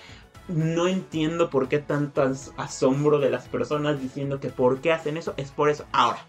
[0.47, 2.21] no entiendo por qué tanto
[2.57, 5.33] asombro de las personas diciendo que por qué hacen eso.
[5.37, 5.85] Es por eso.
[5.91, 6.19] Ahora,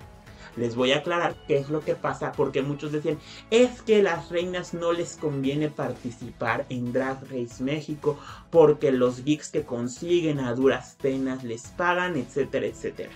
[0.56, 3.18] les voy a aclarar qué es lo que pasa porque muchos decían,
[3.50, 8.18] es que las reinas no les conviene participar en Drag Race México
[8.50, 13.10] porque los geeks que consiguen a duras penas les pagan, etcétera, etcétera.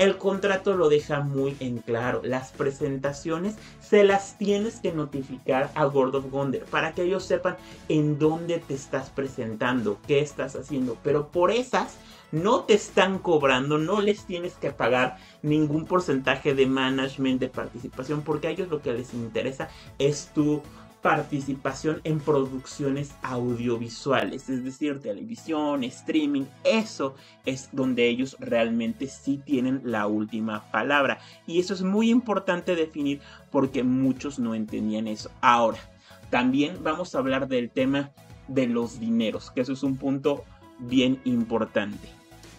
[0.00, 2.22] El contrato lo deja muy en claro.
[2.24, 6.24] Las presentaciones se las tienes que notificar a World of
[6.70, 7.58] para que ellos sepan
[7.90, 10.96] en dónde te estás presentando, qué estás haciendo.
[11.02, 11.98] Pero por esas
[12.32, 18.22] no te están cobrando, no les tienes que pagar ningún porcentaje de management, de participación,
[18.22, 20.62] porque a ellos lo que les interesa es tu
[21.02, 27.14] participación en producciones audiovisuales, es decir, televisión, streaming, eso
[27.46, 31.18] es donde ellos realmente sí tienen la última palabra.
[31.46, 35.30] Y eso es muy importante definir porque muchos no entendían eso.
[35.40, 35.78] Ahora,
[36.28, 38.10] también vamos a hablar del tema
[38.48, 40.44] de los dineros, que eso es un punto
[40.78, 42.08] bien importante.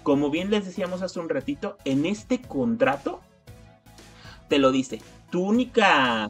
[0.03, 3.21] Como bien les decíamos hace un ratito, en este contrato
[4.47, 4.99] te lo dice,
[5.29, 6.29] tu única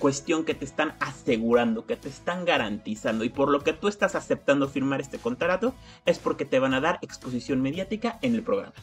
[0.00, 4.16] cuestión que te están asegurando, que te están garantizando y por lo que tú estás
[4.16, 5.74] aceptando firmar este contrato
[6.06, 8.74] es porque te van a dar exposición mediática en el programa.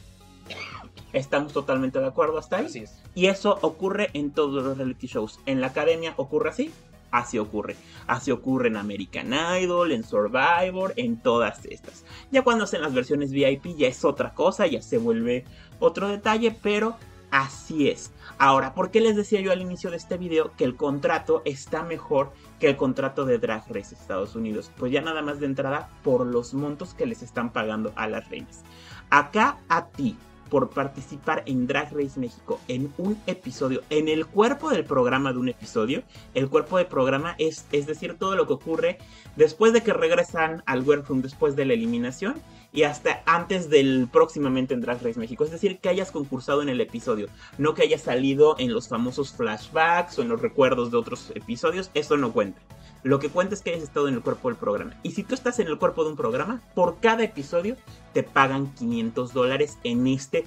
[1.11, 2.85] Estamos totalmente de acuerdo hasta ahí.
[3.15, 5.39] Y eso ocurre en todos los reality shows.
[5.45, 6.71] En la academia ocurre así.
[7.11, 7.75] Así ocurre.
[8.05, 12.05] Así ocurre en American Idol, en Survivor, en todas estas.
[12.31, 15.45] Ya cuando hacen las versiones VIP ya es otra cosa, ya se vuelve
[15.79, 16.97] otro detalle, pero
[17.31, 18.11] Así es.
[18.37, 21.83] Ahora, ¿por qué les decía yo al inicio de este video que el contrato está
[21.83, 24.71] mejor que el contrato de Drag Race Estados Unidos?
[24.77, 28.29] Pues ya nada más de entrada por los montos que les están pagando a las
[28.29, 28.63] reinas.
[29.09, 30.17] Acá a ti,
[30.49, 35.39] por participar en Drag Race México en un episodio, en el cuerpo del programa de
[35.39, 36.03] un episodio.
[36.33, 38.97] El cuerpo del programa es, es decir, todo lo que ocurre
[39.35, 42.35] después de que regresan al workroom después de la eliminación
[42.71, 45.43] y hasta antes del próximamente en Drag Race México.
[45.43, 47.27] Es decir, que hayas concursado en el episodio,
[47.57, 51.91] no que hayas salido en los famosos flashbacks o en los recuerdos de otros episodios,
[51.93, 52.61] eso no cuenta.
[53.03, 54.95] Lo que cuenta es que hayas estado en el cuerpo del programa.
[55.03, 57.77] Y si tú estás en el cuerpo de un programa, por cada episodio
[58.13, 60.45] te pagan 500 dólares en, este,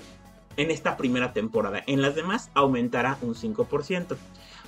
[0.56, 1.82] en esta primera temporada.
[1.86, 4.16] En las demás aumentará un 5%.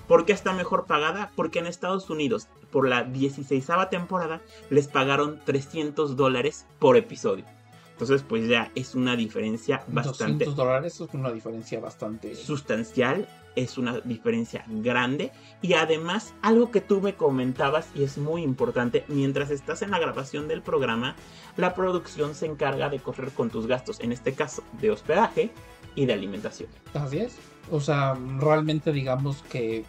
[0.09, 1.33] ¿Por qué está mejor pagada?
[1.37, 7.45] Porque en Estados Unidos, por la 16 temporada, les pagaron 300 dólares por episodio.
[7.93, 10.47] Entonces, pues ya es una diferencia bastante.
[10.47, 12.35] 200 dólares es una diferencia bastante.
[12.35, 15.31] Sustancial, es una diferencia grande.
[15.61, 20.01] Y además, algo que tú me comentabas y es muy importante: mientras estás en la
[20.01, 21.15] grabación del programa,
[21.57, 25.53] la producción se encarga de correr con tus gastos, en este caso de hospedaje
[25.95, 26.71] y de alimentación.
[26.95, 27.39] Así es.
[27.71, 29.85] O sea, realmente digamos que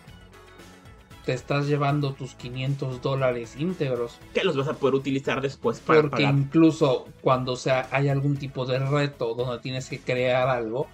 [1.25, 4.17] te estás llevando tus 500 dólares íntegros.
[4.33, 8.65] Que los vas a poder utilizar después para Porque incluso cuando sea, hay algún tipo
[8.65, 10.87] de reto donde tienes que crear algo,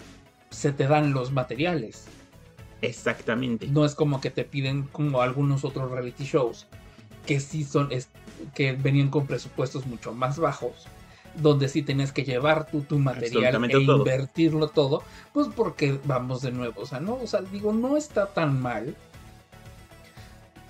[0.49, 2.05] se te dan los materiales.
[2.81, 3.67] Exactamente.
[3.67, 6.67] No es como que te piden como algunos otros reality shows
[7.25, 8.09] que sí son, es,
[8.55, 10.87] que venían con presupuestos mucho más bajos,
[11.35, 13.97] donde sí tenías que llevar tu, tu material e todo.
[13.97, 18.27] invertirlo todo, pues porque vamos de nuevo, o sea, no, o sea, digo, no está
[18.27, 18.95] tan mal.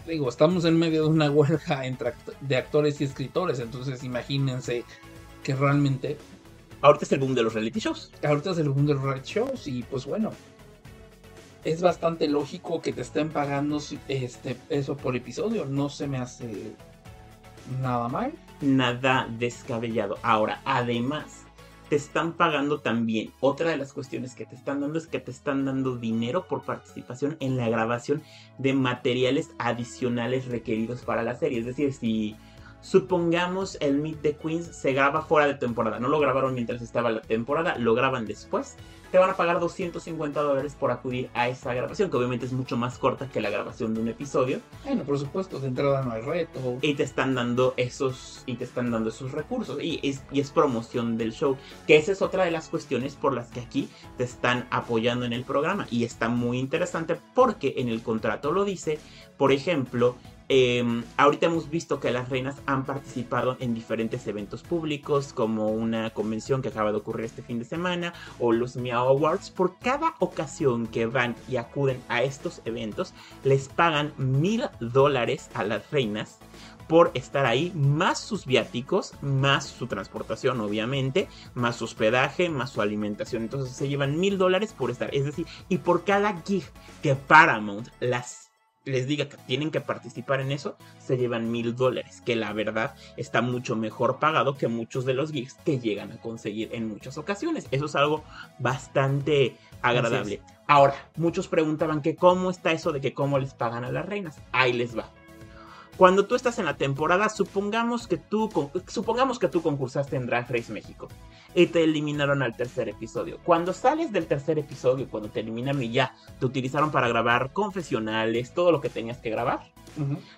[0.07, 4.83] Digo, estamos en medio de una huelga entre de actores y escritores, entonces imagínense
[5.43, 6.17] que realmente...
[6.81, 8.11] Ahorita es el boom de los reality shows.
[8.23, 10.31] Ahorita es el boom de los reality shows y pues bueno,
[11.63, 15.65] es bastante lógico que te estén pagando este, eso por episodio.
[15.65, 16.73] No se me hace
[17.81, 18.33] nada mal.
[18.61, 20.17] Nada descabellado.
[20.21, 21.45] Ahora, además,
[21.89, 23.33] te están pagando también.
[23.39, 26.61] Otra de las cuestiones que te están dando es que te están dando dinero por
[26.61, 28.21] participación en la grabación
[28.59, 31.59] de materiales adicionales requeridos para la serie.
[31.59, 32.35] Es decir, si
[32.81, 37.09] supongamos el Meet the Queens se graba fuera de temporada, no lo grabaron mientras estaba
[37.09, 38.77] la temporada, lo graban después
[39.11, 42.77] te van a pagar 250 dólares por acudir a esa grabación, que obviamente es mucho
[42.77, 44.59] más corta que la grabación de un episodio.
[44.83, 46.77] Bueno, por supuesto, de entrada no hay reto.
[46.81, 49.81] Y te están dando esos, y te están dando esos recursos.
[49.81, 51.57] Y es, y es promoción del show.
[51.87, 55.33] Que esa es otra de las cuestiones por las que aquí te están apoyando en
[55.33, 55.87] el programa.
[55.89, 58.99] Y está muy interesante porque en el contrato lo dice.
[59.37, 60.15] Por ejemplo,
[60.51, 66.09] Em, ahorita hemos visto que las reinas han participado en diferentes eventos públicos, como una
[66.09, 69.51] convención que acaba de ocurrir este fin de semana, o los Meow Awards.
[69.51, 75.63] Por cada ocasión que van y acuden a estos eventos, les pagan mil dólares a
[75.63, 76.39] las reinas
[76.87, 82.81] por estar ahí, más sus viáticos, más su transportación, obviamente, más su hospedaje, más su
[82.81, 83.43] alimentación.
[83.43, 85.13] Entonces se llevan mil dólares por estar.
[85.13, 86.63] Es decir, y por cada gig
[87.03, 88.48] que Paramount las
[88.85, 92.95] les diga que tienen que participar en eso, se llevan mil dólares, que la verdad
[93.17, 97.17] está mucho mejor pagado que muchos de los gigs que llegan a conseguir en muchas
[97.17, 97.67] ocasiones.
[97.71, 98.23] Eso es algo
[98.57, 100.41] bastante agradable.
[100.67, 104.39] Ahora, muchos preguntaban que cómo está eso de que cómo les pagan a las reinas.
[104.51, 105.09] Ahí les va.
[105.99, 108.49] Cuando tú estás en la temporada, supongamos que tú,
[108.87, 111.09] supongamos que tú concursaste en Drag Race México
[111.53, 113.37] y te eliminaron al tercer episodio.
[113.43, 118.53] Cuando sales del tercer episodio, cuando te eliminaron y ya te utilizaron para grabar confesionales,
[118.53, 119.59] todo lo que tenías que grabar,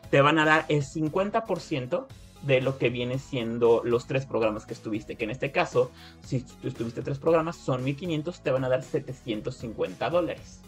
[0.09, 2.07] te van a dar el 50%
[2.41, 5.15] de lo que viene siendo los tres programas que estuviste.
[5.15, 5.91] Que en este caso,
[6.25, 10.61] si tú estuviste tres programas, son 1500, te van a dar 750 dólares.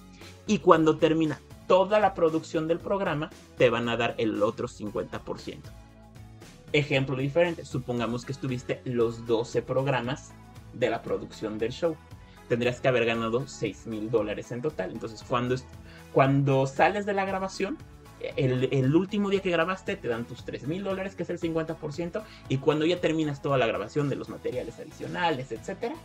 [0.46, 5.60] Y cuando termina toda la producción del programa, te van a dar el otro 50%.
[6.74, 10.32] Ejemplo diferente, supongamos que estuviste los 12 programas
[10.74, 11.96] de la producción del show.
[12.50, 14.92] Tendrías que haber ganado 6 mil dólares en total.
[14.92, 15.56] Entonces, cuando,
[16.12, 17.78] cuando sales de la grabación,
[18.36, 22.24] el, último día que grabaste te dan tus 3 mil dólares, que es el 50%,
[22.50, 25.96] y cuando ya terminas toda la grabación de los materiales adicionales, etcétera,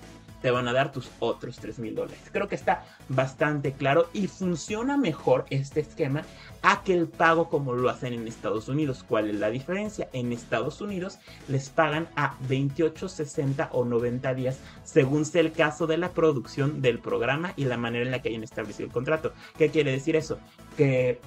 [0.43, 2.21] te van a dar tus otros 3 mil dólares.
[2.33, 6.23] Creo que está bastante claro y funciona mejor este esquema
[6.63, 9.05] a que el pago como lo hacen en Estados Unidos.
[9.07, 10.09] ¿Cuál es la diferencia?
[10.13, 15.87] En Estados Unidos les pagan a 28, 60 o 90 días según sea el caso
[15.87, 19.33] de la producción del programa y la manera en la que hayan establecido el contrato.
[19.57, 20.39] ¿Qué quiere decir eso?
[20.77, 21.21] Que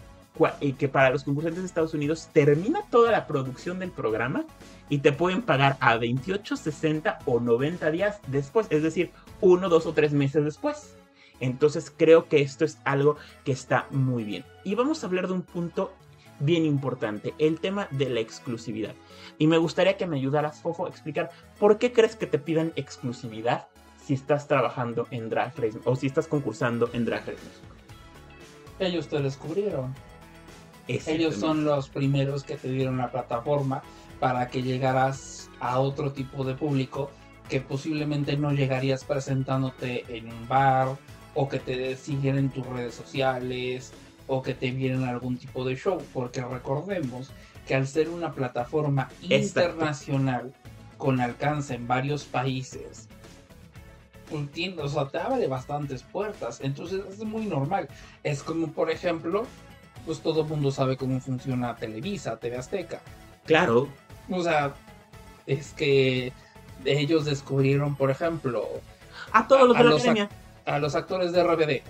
[0.78, 4.46] que para los concursantes de Estados Unidos termina toda la producción del programa
[4.89, 9.86] y te pueden pagar a 28, 60 o 90 días después, es decir, uno, dos
[9.86, 10.96] o tres meses después.
[11.39, 14.46] Entonces creo que esto es algo que está muy bien.
[14.63, 15.91] Y vamos a hablar de un punto
[16.39, 18.94] bien importante, el tema de la exclusividad.
[19.38, 22.74] Y me gustaría que me ayudaras, Fofo, a explicar por qué crees que te pidan
[22.76, 23.67] exclusividad
[24.04, 27.39] si estás trabajando en Drag Race o si estás concursando en Drag Race.
[28.80, 29.94] Ellos te descubrieron.
[31.06, 33.84] Ellos son los primeros que te dieron la plataforma
[34.19, 37.12] para que llegaras a otro tipo de público
[37.49, 40.97] que posiblemente no llegarías presentándote en un bar
[41.34, 43.93] o que te siguen en tus redes sociales
[44.27, 47.32] o que te vieran algún tipo de show, porque recordemos
[47.67, 50.54] que al ser una plataforma internacional
[50.97, 53.10] con alcance en varios países,
[54.32, 57.88] entiendo, o sea, te abre bastantes puertas, entonces es muy normal.
[58.23, 59.45] Es como, por ejemplo,
[60.06, 63.02] pues todo el mundo sabe cómo funciona Televisa, TV Azteca.
[63.46, 63.88] Claro.
[64.30, 64.74] O sea,
[65.46, 66.32] es que
[66.86, 68.68] ellos descubrieron, por ejemplo,
[69.32, 70.30] a todos los de la academia.
[70.66, 71.82] A los actores de RBD.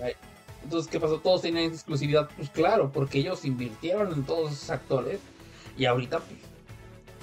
[0.64, 1.18] Entonces, ¿qué pasó?
[1.18, 2.28] Todos tenían exclusividad.
[2.36, 5.20] Pues claro, porque ellos invirtieron en todos esos actores.
[5.76, 6.40] Y ahorita, pues,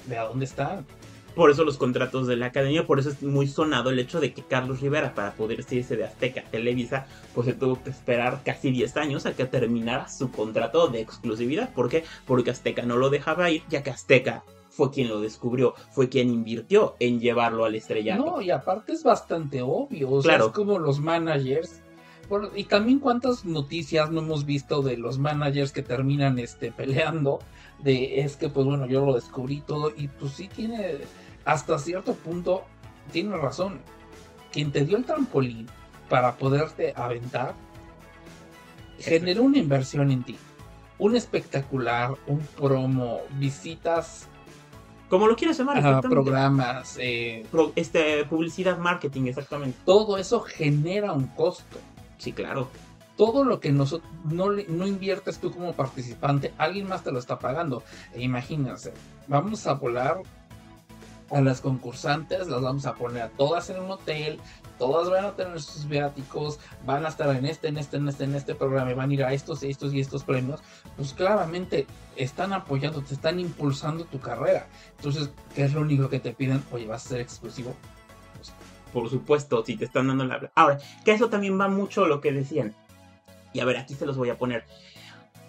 [0.06, 0.86] ve a dónde están.
[1.34, 4.32] Por eso los contratos de la academia, por eso es muy sonado el hecho de
[4.32, 8.70] que Carlos Rivera, para poder irse de Azteca Televisa, pues se tuvo que esperar casi
[8.70, 11.72] 10 años a que terminara su contrato de exclusividad.
[11.72, 12.04] ¿Por qué?
[12.26, 16.30] Porque Azteca no lo dejaba ir, ya que Azteca fue quien lo descubrió, fue quien
[16.30, 18.24] invirtió en llevarlo al estrellato.
[18.24, 21.80] No, y aparte es bastante obvio, o sea, es como los managers
[22.54, 27.40] y también cuántas noticias no hemos visto de los managers que terminan este, peleando.
[27.80, 29.92] De es que, pues bueno, yo lo descubrí todo.
[29.96, 30.98] Y pues sí tiene,
[31.44, 32.64] hasta cierto punto,
[33.12, 33.80] tiene razón.
[34.52, 35.66] Quien te dio el trampolín
[36.08, 37.54] para poderte aventar,
[38.98, 40.36] generó una inversión en ti.
[40.98, 44.26] Un espectacular, un promo, visitas
[45.08, 46.08] Como lo quieras llamar, a exactamente.
[46.14, 49.78] programas, eh, Pro- este, publicidad, marketing, exactamente.
[49.84, 51.78] todo eso genera un costo.
[52.18, 52.68] Sí, claro.
[53.16, 57.38] Todo lo que nosotros no, no inviertes tú como participante, alguien más te lo está
[57.38, 57.82] pagando.
[58.14, 58.92] E imagínense,
[59.26, 60.20] vamos a volar
[61.30, 64.40] a las concursantes, las vamos a poner a todas en un hotel,
[64.78, 68.24] todas van a tener sus viáticos, van a estar en este, en este, en este,
[68.24, 70.60] en este programa, y van a ir a estos, estos y estos premios.
[70.96, 74.66] Pues claramente están apoyando, te están impulsando tu carrera.
[74.96, 76.62] Entonces, ¿qué es lo único que te piden?
[76.72, 77.74] Oye, vas a ser exclusivo.
[78.92, 80.50] Por supuesto, si te están dando la...
[80.56, 82.74] Ahora, que eso también va mucho lo que decían.
[83.52, 84.64] Y a ver, aquí se los voy a poner.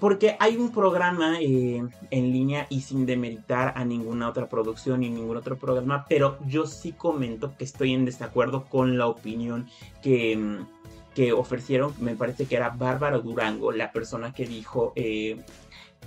[0.01, 5.11] Porque hay un programa eh, en línea y sin demeritar a ninguna otra producción y
[5.11, 9.69] ningún otro programa, pero yo sí comento que estoy en desacuerdo con la opinión
[10.01, 10.65] que, mm,
[11.13, 15.37] que ofrecieron, me parece que era Bárbara Durango, la persona que dijo eh,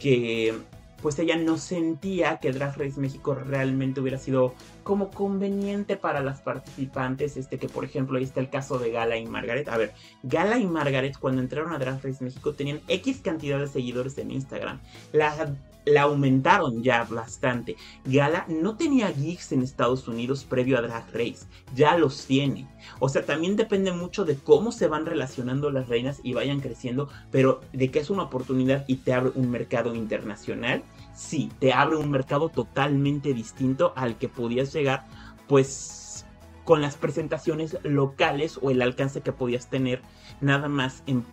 [0.00, 0.54] que
[1.02, 6.40] pues ella no sentía que Drag Race México realmente hubiera sido como conveniente para las
[6.40, 9.68] participantes, este que por ejemplo ahí está el caso de Gala y Margaret.
[9.68, 13.68] A ver, Gala y Margaret cuando entraron a Drag Race México tenían X cantidad de
[13.68, 14.80] seguidores en Instagram.
[15.12, 15.54] La,
[15.85, 17.77] la aumentaron ya bastante.
[18.05, 22.68] Gala no tenía gigs en Estados Unidos previo a Drag Race, ya los tiene.
[22.99, 27.09] O sea, también depende mucho de cómo se van relacionando las reinas y vayan creciendo,
[27.31, 30.83] pero de que es una oportunidad y te abre un mercado internacional,
[31.14, 35.07] sí, te abre un mercado totalmente distinto al que podías llegar,
[35.49, 36.27] pues
[36.64, 40.01] con las presentaciones locales o el alcance que podías tener
[40.40, 41.25] nada más en,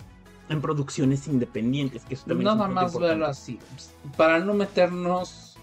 [0.49, 3.59] en producciones independientes, que eso también es Nada más verlo así.
[4.17, 5.57] Para no meternos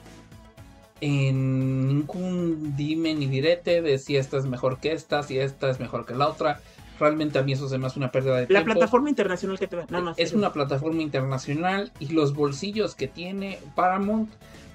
[1.00, 5.80] en ningún dime ni direte de si esta es mejor que esta, si esta es
[5.80, 6.60] mejor que la otra.
[6.98, 8.64] Realmente a mí eso se me hace una pérdida de La tiempo.
[8.72, 10.18] plataforma internacional que te da, nada más.
[10.18, 14.30] es una plataforma internacional y los bolsillos que tiene Paramount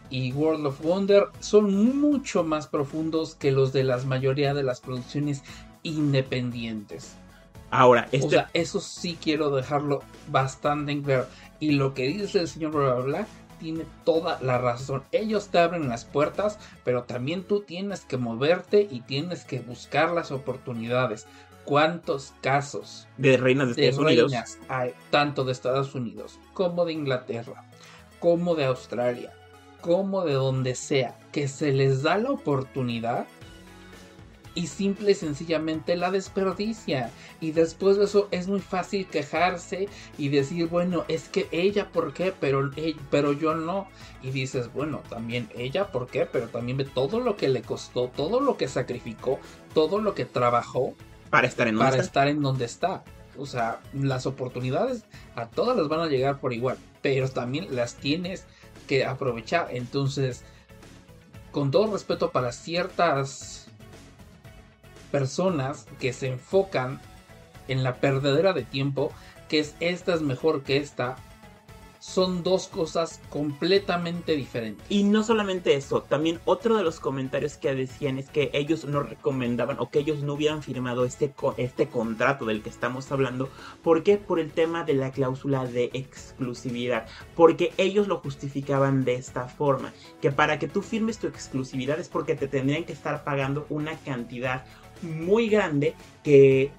[0.10, 4.80] y World of Wonder son mucho más profundos que los de la mayoría de las
[4.80, 5.44] producciones
[5.82, 7.18] independientes.
[7.74, 11.26] Ahora, O este, sea, eso sí quiero dejarlo bastante en claro.
[11.60, 13.28] Y lo que dice el señor bla, bla, bla,
[13.60, 15.02] tiene toda la razón.
[15.12, 20.12] Ellos te abren las puertas, pero también tú tienes que moverte y tienes que buscar
[20.12, 21.26] las oportunidades.
[21.66, 24.34] ¿Cuántos casos de reinas de de Estados Unidos.
[24.68, 27.66] hay, tanto de Estados Unidos como de Inglaterra,
[28.20, 29.32] como de Australia,
[29.82, 33.26] como de donde sea, que se les da la oportunidad
[34.56, 37.12] y simple y sencillamente la desperdicia.
[37.42, 39.88] Y después de eso es muy fácil quejarse
[40.18, 42.34] y decir, bueno, es que ella, ¿por qué?
[42.40, 43.88] Pero, e- pero yo no.
[44.22, 46.26] Y dices, bueno, también ella, ¿por qué?
[46.26, 49.40] Pero también ve todo lo que le costó, todo lo que sacrificó,
[49.74, 50.94] todo lo que trabajó
[51.30, 52.06] para estar en donde para está.
[52.08, 53.04] estar en donde está.
[53.38, 57.96] O sea, las oportunidades a todas las van a llegar por igual, pero también las
[57.96, 58.46] tienes
[58.88, 59.70] que aprovechar.
[59.72, 60.44] Entonces,
[61.52, 63.63] con todo respeto para ciertas
[65.14, 67.00] personas que se enfocan
[67.68, 69.12] en la perdedera de tiempo,
[69.48, 71.18] que es esta es mejor que esta,
[72.04, 74.86] son dos cosas completamente diferentes.
[74.90, 79.04] Y no solamente eso, también otro de los comentarios que decían es que ellos no
[79.04, 83.50] recomendaban o que ellos no hubieran firmado este, este contrato del que estamos hablando.
[83.84, 84.18] ¿Por qué?
[84.18, 87.08] Por el tema de la cláusula de exclusividad.
[87.36, 89.94] Porque ellos lo justificaban de esta forma.
[90.22, 93.96] Que para que tú firmes tu exclusividad es porque te tendrían que estar pagando una
[94.00, 94.66] cantidad
[95.04, 96.72] muy grande que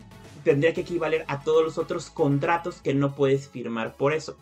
[0.43, 4.37] tendría que equivaler a todos los otros contratos que no puedes firmar por eso.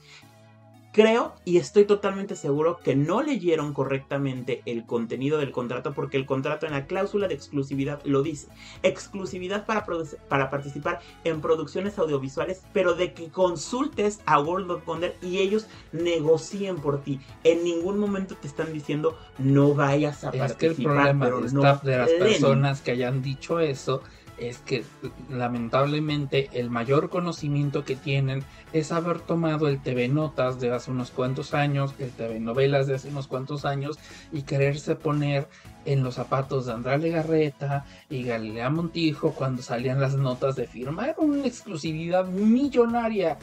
[0.92, 6.26] Creo y estoy totalmente seguro que no leyeron correctamente el contenido del contrato porque el
[6.26, 8.48] contrato en la cláusula de exclusividad lo dice.
[8.82, 9.86] Exclusividad para,
[10.28, 15.66] para participar en producciones audiovisuales, pero de que consultes a World of Wonder y ellos
[15.92, 17.20] negocien por ti.
[17.42, 20.56] En ningún momento te están diciendo no vayas a Es participar.
[20.58, 22.18] que el problema pero no de las leen.
[22.20, 24.02] personas que hayan dicho eso
[24.38, 24.84] es que
[25.30, 31.10] lamentablemente el mayor conocimiento que tienen es haber tomado el TV Notas de hace unos
[31.10, 33.98] cuantos años, el TV Novelas de hace unos cuantos años
[34.32, 35.48] y quererse poner
[35.84, 41.14] en los zapatos de Andrea Legarreta y Galilea Montijo cuando salían las notas de firmar
[41.18, 43.38] una exclusividad millonaria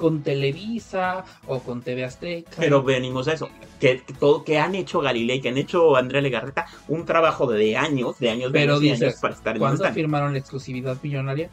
[0.00, 2.56] con Televisa o con TV Azteca.
[2.56, 6.22] Pero venimos a eso, que, que todo que han hecho Galilei, que han hecho Andrea
[6.22, 9.60] Legarreta, un trabajo de años, de años, de Pero y dices, años para estar en
[9.60, 11.50] ¿Cuándo firmaron la exclusividad millonaria?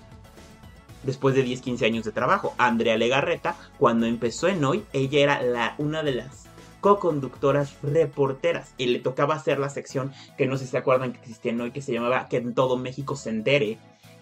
[1.04, 2.54] después de 10, 15 años de trabajo.
[2.58, 6.48] Andrea Legarreta, cuando empezó en Hoy, ella era la, una de las
[6.82, 11.20] co-conductoras reporteras y le tocaba hacer la sección que no sé si se acuerdan que
[11.20, 13.78] existía en Hoy, que se llamaba Que en todo México se entere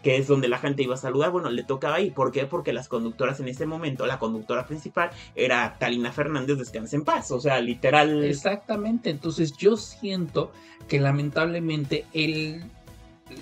[0.05, 2.11] que es donde la gente iba a saludar, bueno, le tocaba ahí.
[2.11, 2.45] ¿Por qué?
[2.45, 7.31] Porque las conductoras en ese momento, la conductora principal era Talina Fernández, descanse en paz,
[7.31, 8.23] o sea, literal.
[8.23, 10.51] Exactamente, entonces yo siento
[10.87, 12.65] que lamentablemente el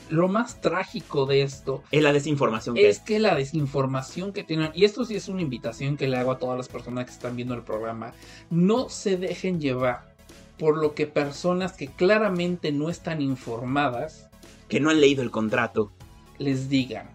[0.10, 2.76] lo más trágico de esto es la desinformación.
[2.76, 6.16] Que es que la desinformación que tienen, y esto sí es una invitación que le
[6.16, 8.14] hago a todas las personas que están viendo el programa,
[8.50, 10.16] no se dejen llevar
[10.58, 14.30] por lo que personas que claramente no están informadas,
[14.70, 15.92] que no han leído el contrato,
[16.44, 17.10] les digan.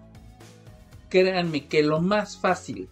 [1.09, 2.89] Créanme que lo más fácil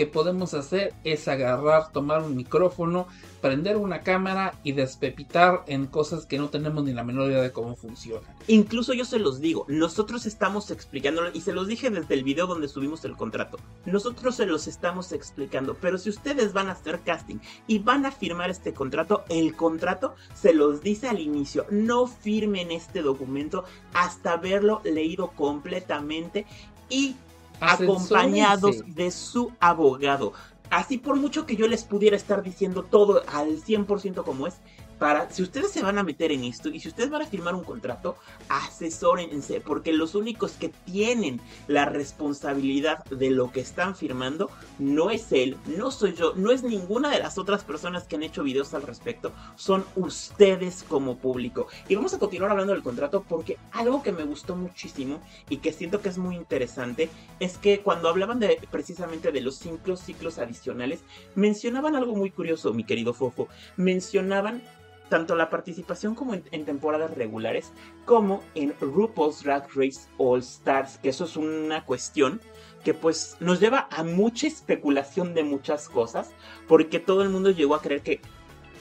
[0.00, 3.06] que podemos hacer es agarrar, tomar un micrófono,
[3.42, 7.52] prender una cámara y despepitar en cosas que no tenemos ni la menor idea de
[7.52, 8.34] cómo funcionan.
[8.46, 12.46] Incluso yo se los digo, nosotros estamos explicándolo y se los dije desde el video
[12.46, 13.58] donde subimos el contrato.
[13.84, 17.36] Nosotros se los estamos explicando, pero si ustedes van a hacer casting
[17.66, 22.70] y van a firmar este contrato, el contrato se los dice al inicio, no firmen
[22.70, 26.46] este documento hasta haberlo leído completamente
[26.88, 27.16] y
[27.60, 30.32] acompañados de su abogado.
[30.70, 34.54] Así por mucho que yo les pudiera estar diciendo todo al 100% como es,
[35.00, 37.54] para, si ustedes se van a meter en esto y si ustedes van a firmar
[37.54, 38.16] un contrato,
[38.50, 45.32] asesórense, porque los únicos que tienen la responsabilidad de lo que están firmando no es
[45.32, 48.74] él, no soy yo, no es ninguna de las otras personas que han hecho videos
[48.74, 51.66] al respecto, son ustedes como público.
[51.88, 55.72] Y vamos a continuar hablando del contrato porque algo que me gustó muchísimo y que
[55.72, 57.08] siento que es muy interesante
[57.40, 61.00] es que cuando hablaban de precisamente de los cinco ciclos adicionales,
[61.34, 63.48] mencionaban algo muy curioso, mi querido Fofo,
[63.78, 64.62] mencionaban
[65.10, 67.74] tanto la participación como en, temporadas regulares,
[68.06, 72.40] como en RuPaul's Drag Race All Stars, que eso es una cuestión
[72.82, 76.30] que pues nos lleva a mucha especulación de muchas cosas,
[76.66, 78.22] porque todo el mundo llegó a creer que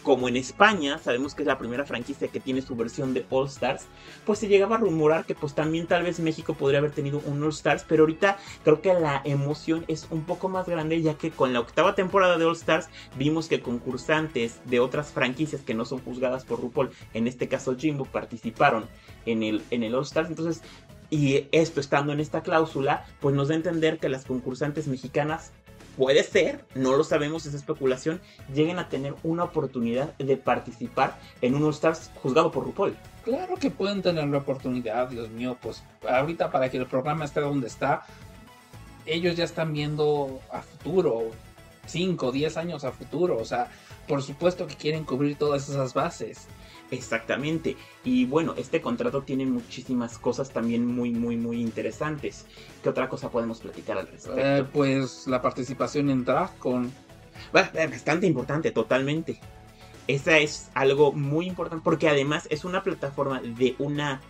[0.04, 3.48] como en España, sabemos que es la primera franquicia que tiene su versión de All
[3.48, 3.86] Stars,
[4.26, 7.44] pues se llegaba a rumorar que pues también tal vez México podría haber tenido un
[7.44, 11.32] All Stars, pero ahorita creo que la emoción es un poco más grande ya que
[11.32, 12.88] con la octava temporada de All Stars
[13.18, 17.76] vimos que concursantes de otras franquicias que no son juzgadas por RuPaul, en este caso
[17.78, 18.86] Jimbo, participaron
[19.26, 20.62] en el, en el All Stars, entonces
[21.10, 25.52] y esto estando en esta cláusula, pues nos da a entender que las concursantes mexicanas
[25.98, 28.22] puede ser, no lo sabemos, es especulación,
[28.54, 32.96] lleguen a tener una oportunidad de participar en un All-Stars juzgado por RuPaul.
[33.24, 37.42] Claro que pueden tener la oportunidad, Dios mío, pues ahorita para que el programa esté
[37.42, 38.06] donde está,
[39.06, 41.32] ellos ya están viendo a futuro,
[41.86, 43.70] 5, 10 años a futuro, o sea,
[44.08, 46.48] por supuesto que quieren cubrir todas esas bases.
[46.92, 47.78] Exactamente.
[48.04, 52.46] Y bueno, este contrato tiene muchísimas cosas también muy, muy, muy interesantes.
[52.82, 54.40] ¿Qué otra cosa podemos platicar al respecto?
[54.40, 56.26] Eh, pues la participación en
[56.60, 56.92] con
[57.52, 59.40] bastante importante, totalmente.
[60.08, 64.22] Esa es algo muy importante porque además es una plataforma de una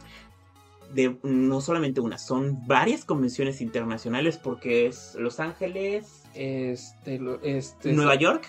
[0.93, 8.15] de no solamente una, son varias convenciones internacionales porque es Los Ángeles, este, este Nueva
[8.15, 8.47] York,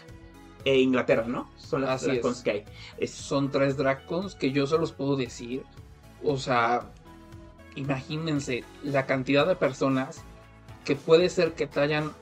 [0.65, 1.51] e Inglaterra, ¿no?
[1.57, 3.07] Son las Dragons que hay.
[3.07, 5.65] Son tres Dragons que yo se los puedo decir.
[6.23, 6.91] O sea,
[7.77, 10.23] imagínense la cantidad de personas
[10.85, 12.13] que puede ser que te hayan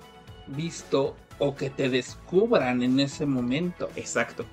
[0.46, 3.88] visto o que te descubran en ese momento.
[3.96, 4.44] Exacto.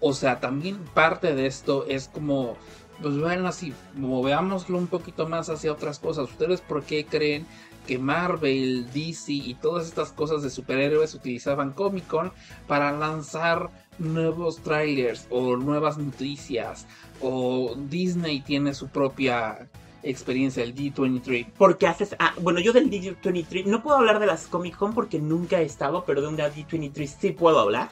[0.00, 2.56] O sea, también parte de esto es como,
[3.00, 6.30] pues bueno, así, moveámoslo un poquito más hacia otras cosas.
[6.30, 7.46] ¿Ustedes por qué creen
[7.86, 12.32] que Marvel, DC y todas estas cosas de superhéroes utilizaban Comic Con
[12.66, 16.86] para lanzar nuevos trailers o nuevas noticias
[17.20, 19.68] o Disney tiene su propia
[20.02, 24.46] experiencia el D23 porque haces ah, bueno yo del D23 no puedo hablar de las
[24.46, 27.90] Comic Con porque nunca he estado pero de un D23 sí puedo hablar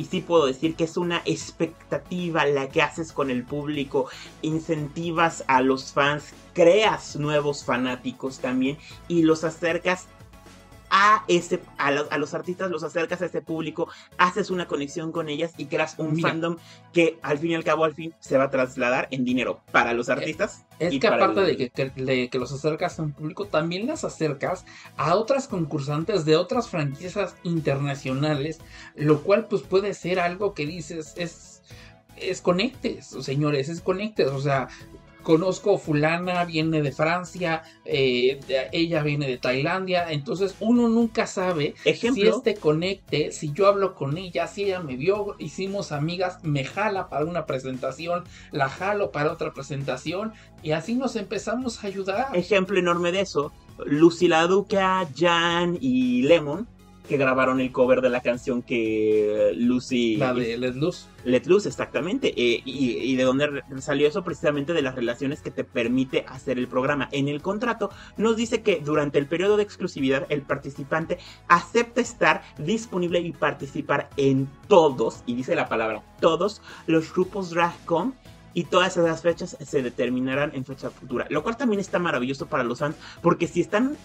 [0.00, 4.06] y sí puedo decir que es una expectativa la que haces con el público,
[4.40, 8.78] incentivas a los fans, creas nuevos fanáticos también
[9.08, 10.06] y los acercas
[10.90, 13.88] a, ese, a, los artistas, los acercas a ese público,
[14.18, 16.56] haces una conexión con ellas y creas un fandom
[16.92, 19.92] que al fin y al cabo al fin se va a trasladar en dinero para
[19.92, 20.64] los artistas.
[20.78, 24.64] Es, que aparte de, que, que, los acercas a un público, también las acercas
[24.96, 28.60] a otras concursantes de otras franquicias internacionales,
[28.96, 31.60] lo cual pues puede ser algo que dices es
[32.20, 34.68] es conectes, señores, es conectes, o sea,
[35.22, 38.40] conozco fulana, viene de Francia, eh,
[38.72, 44.16] ella viene de Tailandia, entonces uno nunca sabe si este conecte, si yo hablo con
[44.16, 49.32] ella, si ella me vio, hicimos amigas, me jala para una presentación, la jalo para
[49.32, 52.36] otra presentación y así nos empezamos a ayudar.
[52.36, 53.52] Ejemplo enorme de eso
[53.86, 56.66] Lucy La Duca, Jan y Lemon
[57.10, 60.16] que grabaron el cover de la canción que Lucy...
[60.16, 61.08] La de Let Loose.
[61.24, 62.28] Let Loose, exactamente.
[62.28, 66.56] Eh, y, y, de dónde salió eso precisamente de las relaciones que te permite hacer
[66.56, 67.08] el programa.
[67.10, 72.42] En el contrato nos dice que durante el periodo de exclusividad el participante acepta estar
[72.58, 78.14] disponible y participar en todos, y dice la palabra todos, los grupos DragCon
[78.54, 81.26] y todas esas fechas se determinarán en fecha futura.
[81.28, 83.96] Lo cual también está maravilloso para los fans, porque si están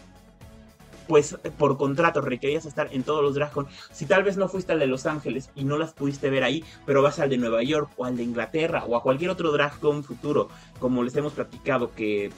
[1.08, 3.68] pues por contrato requerías estar en todos los Dragon.
[3.92, 6.64] Si tal vez no fuiste al de Los Ángeles y no las pudiste ver ahí,
[6.86, 10.04] pero vas al de Nueva York o al de Inglaterra o a cualquier otro Dragon
[10.04, 10.50] futuro,
[10.80, 12.32] como les hemos platicado que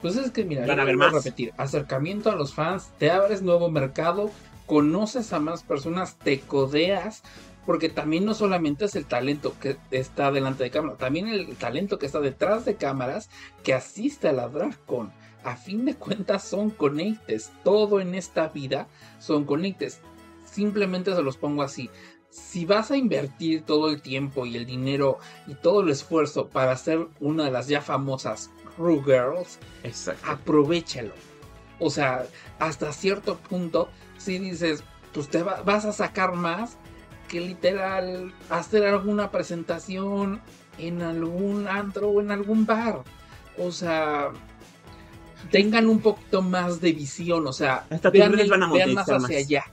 [0.00, 1.14] pues es que mira, van a ver más.
[1.14, 4.30] repetir, acercamiento a los fans, te abres nuevo mercado,
[4.66, 7.22] conoces a más personas, te codeas,
[7.64, 11.98] porque también no solamente es el talento que está delante de cámara, también el talento
[11.98, 13.30] que está detrás de cámaras
[13.62, 15.10] que asiste a la DragCon
[15.44, 17.52] a fin de cuentas son conectes.
[17.62, 18.88] Todo en esta vida
[19.18, 20.00] son conectes.
[20.44, 21.90] Simplemente se los pongo así.
[22.30, 26.76] Si vas a invertir todo el tiempo y el dinero y todo el esfuerzo para
[26.76, 29.58] ser una de las ya famosas Crew Girls,
[30.24, 31.12] aprovechalo.
[31.78, 32.26] O sea,
[32.58, 33.88] hasta cierto punto,
[34.18, 34.82] si dices,
[35.12, 36.76] pues te vas a sacar más
[37.28, 40.40] que literal hacer alguna presentación
[40.78, 43.02] en algún antro o en algún bar.
[43.58, 44.32] O sea,
[45.50, 49.24] tengan un poquito más de visión, o sea, hasta tus redes van a monetizar más
[49.24, 49.64] hacia allá.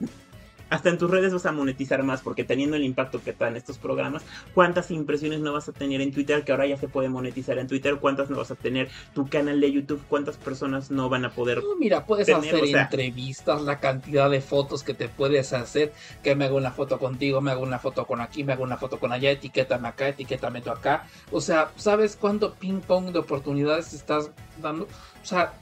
[0.72, 3.76] Hasta en tus redes vas a monetizar más, porque teniendo el impacto que dan estos
[3.76, 4.22] programas,
[4.54, 6.44] ¿cuántas impresiones no vas a tener en Twitter?
[6.44, 9.60] Que ahora ya se puede monetizar en Twitter, ¿cuántas no vas a tener tu canal
[9.60, 10.02] de YouTube?
[10.08, 14.82] ¿Cuántas personas no van a poder no, Mira, puedes hacer entrevistas, la cantidad de fotos
[14.82, 15.92] que te puedes hacer,
[16.22, 18.78] que me hago una foto contigo, me hago una foto con aquí, me hago una
[18.78, 21.06] foto con allá, etiquétame acá, etiquétame tú acá.
[21.32, 24.30] O sea, ¿sabes cuánto ping pong de oportunidades estás
[24.62, 24.84] dando?
[24.84, 25.52] O sea,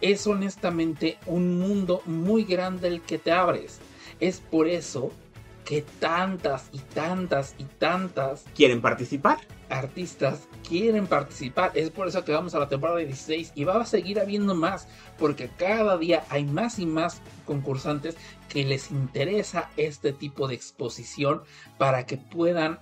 [0.00, 3.78] es honestamente un mundo muy grande el que te abres.
[4.20, 5.12] Es por eso
[5.66, 9.38] que tantas y tantas y tantas quieren participar.
[9.68, 11.72] Artistas quieren participar.
[11.74, 14.86] Es por eso que vamos a la temporada 16 y va a seguir habiendo más,
[15.18, 18.16] porque cada día hay más y más concursantes
[18.48, 21.42] que les interesa este tipo de exposición
[21.78, 22.78] para que puedan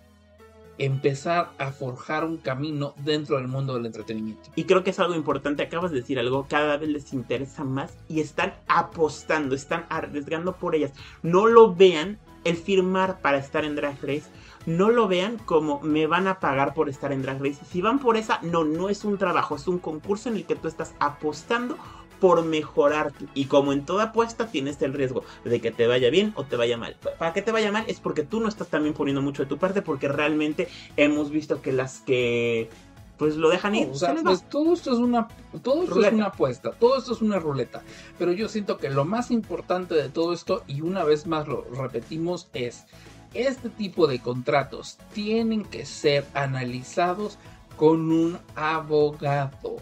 [0.79, 4.51] empezar a forjar un camino dentro del mundo del entretenimiento.
[4.55, 7.97] Y creo que es algo importante, acabas de decir algo, cada vez les interesa más
[8.09, 10.93] y están apostando, están arriesgando por ellas.
[11.23, 14.25] No lo vean el firmar para estar en Drag Race,
[14.67, 17.65] no lo vean como me van a pagar por estar en Drag Race.
[17.71, 20.57] Si van por esa, no, no es un trabajo, es un concurso en el que
[20.57, 21.77] tú estás apostando
[22.25, 23.13] por mejorar.
[23.35, 26.57] Y como en toda apuesta tienes el riesgo de que te vaya bien o te
[26.57, 26.97] vaya mal.
[27.19, 29.59] Para que te vaya mal es porque tú no estás también poniendo mucho de tu
[29.59, 32.71] parte porque realmente hemos visto que las que
[33.19, 33.91] pues lo dejan ir.
[33.91, 35.29] o sea, pues todo esto es una
[35.63, 37.83] todo esto es una apuesta, todo esto es una ruleta,
[38.19, 41.65] pero yo siento que lo más importante de todo esto y una vez más lo
[41.75, 42.87] repetimos es
[43.35, 47.37] este tipo de contratos tienen que ser analizados
[47.77, 49.77] con un abogado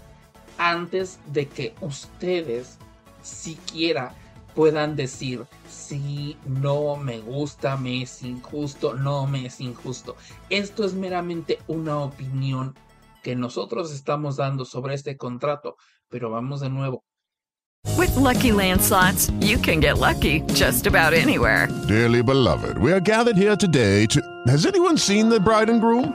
[0.59, 2.79] antes de que ustedes
[3.23, 4.15] siquiera
[4.55, 10.17] puedan decir si no me gusta, me es injusto, no me es injusto.
[10.51, 12.75] Esto es meramente una opinión
[13.23, 15.77] que nosotros estamos dando sobre este contrato,
[16.09, 17.05] pero vamos de nuevo.
[17.97, 21.69] With lucky landslots, you can get lucky just about anywhere.
[21.89, 24.21] Dearly beloved, we are gathered here today to.
[24.47, 26.15] Has anyone seen the bride and groom?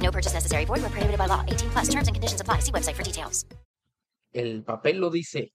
[0.00, 0.64] No purchase necessary.
[0.64, 1.44] Void where prohibited by law.
[1.46, 2.60] 18 plus terms and conditions apply.
[2.60, 3.44] See website for details.
[4.32, 5.52] El papel lo dice.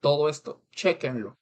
[0.00, 1.36] Todo esto, chequenlo.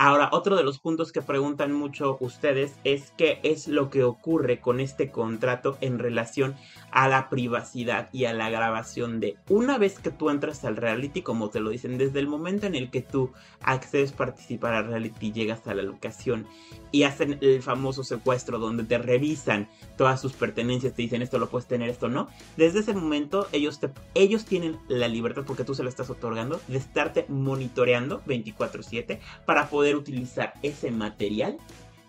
[0.00, 4.60] Ahora, otro de los puntos que preguntan mucho ustedes es qué es lo que ocurre
[4.60, 6.56] con este contrato en relación
[6.90, 11.22] a la privacidad y a la grabación de una vez que tú entras al reality,
[11.22, 13.32] como te lo dicen, desde el momento en el que tú
[13.62, 16.46] accedes a participar al reality, llegas a la locación
[16.90, 21.50] y hacen el famoso secuestro donde te revisan todas sus pertenencias, te dicen esto lo
[21.50, 22.28] puedes tener, esto no.
[22.56, 26.60] Desde ese momento ellos, te, ellos tienen la libertad, porque tú se lo estás otorgando,
[26.68, 31.58] de estarte monitoreando 24/7 para poder utilizar ese material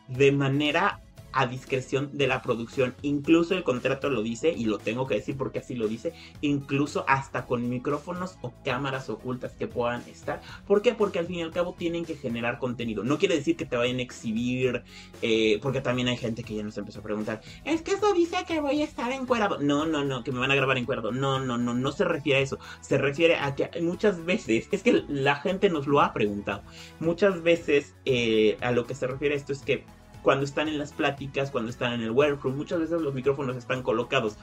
[0.08, 1.02] de manera
[1.34, 2.96] a discreción de la producción.
[3.02, 7.06] Incluso el contrato lo dice, y lo tengo que decir porque así lo dice, incluso
[7.08, 10.42] hasta con micrófonos o cámaras ocultas que puedan estar.
[10.68, 10.94] ¿Por qué?
[10.94, 13.04] Porque al fin y al cabo tienen que generar contenido.
[13.04, 14.84] No quiere decir que te vayan a exhibir,
[15.22, 18.38] eh, porque también hay gente que ya nos empezó a preguntar, es que eso dice
[18.48, 19.60] que voy a estar encuerado.
[19.60, 21.12] No, no, no, que me van a grabar encuerado.
[21.12, 22.60] No, no, no, no se refiere a eso.
[22.82, 26.64] Se refiere a que muchas veces, es que la gente nos lo ha preguntado,
[27.00, 29.84] muchas veces eh, a lo que se refiere esto es que
[30.22, 33.84] cuando están en las pláticas, cuando están en el workroom, muchas veces los micrófonos están
[33.84, 34.36] colocados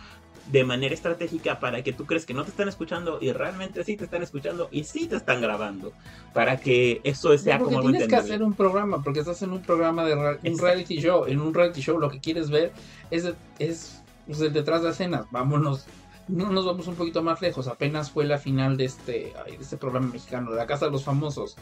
[0.51, 3.97] de manera estratégica para que tú crees que no te están escuchando y realmente sí
[3.97, 5.93] te están escuchando y sí te están grabando
[6.33, 9.63] para que eso sea como algo tienes que hacer un programa porque estás en un
[9.63, 12.73] programa de un reality show en un reality show lo que quieres ver
[13.11, 15.87] es es pues, el detrás de escenas vámonos
[16.29, 19.77] no nos vamos un poquito más lejos apenas fue la final de este de este
[19.77, 21.57] programa mexicano de la casa de los famosos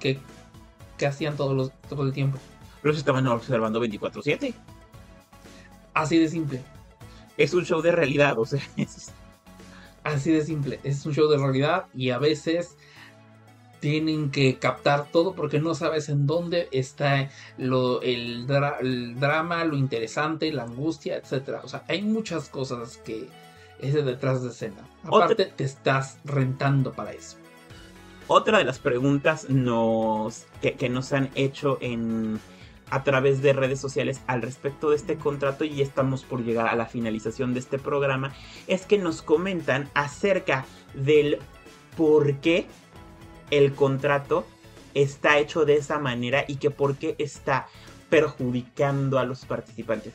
[0.00, 0.18] que,
[0.98, 2.38] que hacían todos los todo el tiempo
[2.82, 4.54] los estaban observando 24/7.
[5.94, 6.62] Así de simple.
[7.36, 9.12] Es un show de realidad, o sea, es...
[10.04, 12.76] Así de simple, es un show de realidad y a veces
[13.78, 20.52] tienen que captar todo porque no sabes en dónde está lo, el, drama, lo interesante,
[20.52, 21.60] la angustia, etc.
[21.62, 23.28] O sea, hay muchas cosas que
[23.80, 24.88] es de detrás de escena.
[25.04, 27.36] Aparte, te estás rentando para eso.
[28.28, 32.40] Otra de las preguntas nos, que nos han hecho en,
[32.92, 36.76] a través de redes sociales al respecto de este contrato y estamos por llegar a
[36.76, 38.34] la finalización de este programa,
[38.66, 41.38] es que nos comentan acerca del
[41.96, 42.66] por qué
[43.50, 44.44] el contrato
[44.92, 47.66] está hecho de esa manera y que por qué está
[48.10, 50.12] perjudicando a los participantes.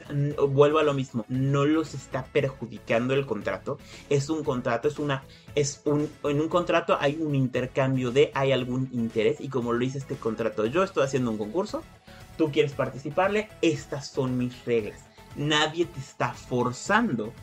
[0.49, 3.80] Vuelvo a lo mismo, no los está perjudicando el contrato.
[4.07, 5.23] Es un contrato, es una,
[5.55, 9.80] es un, en un contrato hay un intercambio de, hay algún interés y como lo
[9.80, 11.84] dice este contrato, yo estoy haciendo un concurso,
[12.38, 15.05] tú quieres participarle, estas son mis reglas.
[15.35, 17.33] Nadie te está forzando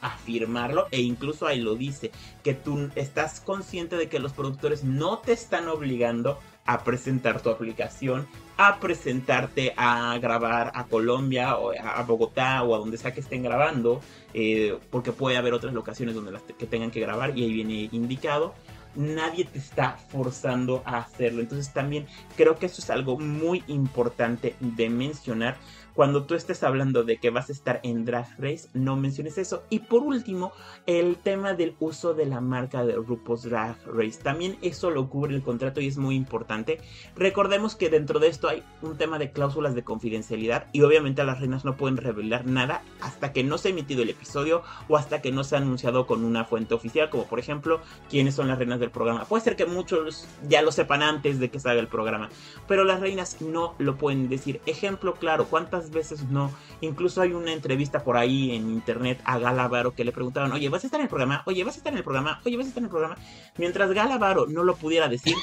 [0.00, 2.10] a firmarlo e incluso ahí lo dice,
[2.42, 7.50] que tú estás consciente de que los productores no te están obligando a presentar tu
[7.50, 8.26] aplicación,
[8.56, 13.42] a presentarte a grabar a Colombia o a Bogotá o a donde sea que estén
[13.42, 14.00] grabando,
[14.34, 17.88] eh, porque puede haber otras locaciones donde las que tengan que grabar y ahí viene
[17.92, 18.54] indicado
[18.96, 21.40] nadie te está forzando a hacerlo.
[21.40, 25.56] Entonces también creo que eso es algo muy importante de mencionar
[25.94, 29.62] cuando tú estés hablando de que vas a estar en Drag Race, no menciones eso.
[29.70, 30.52] Y por último,
[30.86, 34.20] el tema del uso de la marca de RuPaul's Drag Race.
[34.22, 36.80] También eso lo cubre el contrato y es muy importante.
[37.16, 41.40] Recordemos que dentro de esto hay un tema de cláusulas de confidencialidad y obviamente las
[41.40, 45.22] reinas no pueden revelar nada hasta que no se ha emitido el episodio o hasta
[45.22, 47.80] que no se ha anunciado con una fuente oficial, como por ejemplo
[48.10, 49.24] quiénes son las reinas del programa.
[49.26, 52.30] Puede ser que muchos ya lo sepan antes de que salga el programa,
[52.66, 54.60] pero las reinas no lo pueden decir.
[54.66, 56.50] Ejemplo claro, ¿cuántas veces no?
[56.80, 60.84] Incluso hay una entrevista por ahí en internet a Galavaro que le preguntaban, oye, ¿vas
[60.84, 61.42] a estar en el programa?
[61.46, 62.40] Oye, ¿vas a estar en el programa?
[62.44, 63.16] Oye, ¿vas a estar en el programa?
[63.56, 65.34] Mientras Galavaro no lo pudiera decir,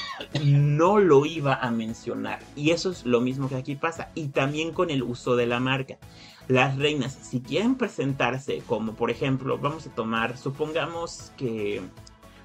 [0.44, 2.40] no lo iba a mencionar.
[2.56, 4.10] Y eso es lo mismo que aquí pasa.
[4.14, 5.98] Y también con el uso de la marca.
[6.48, 11.80] Las reinas, si quieren presentarse como por ejemplo, vamos a tomar, supongamos que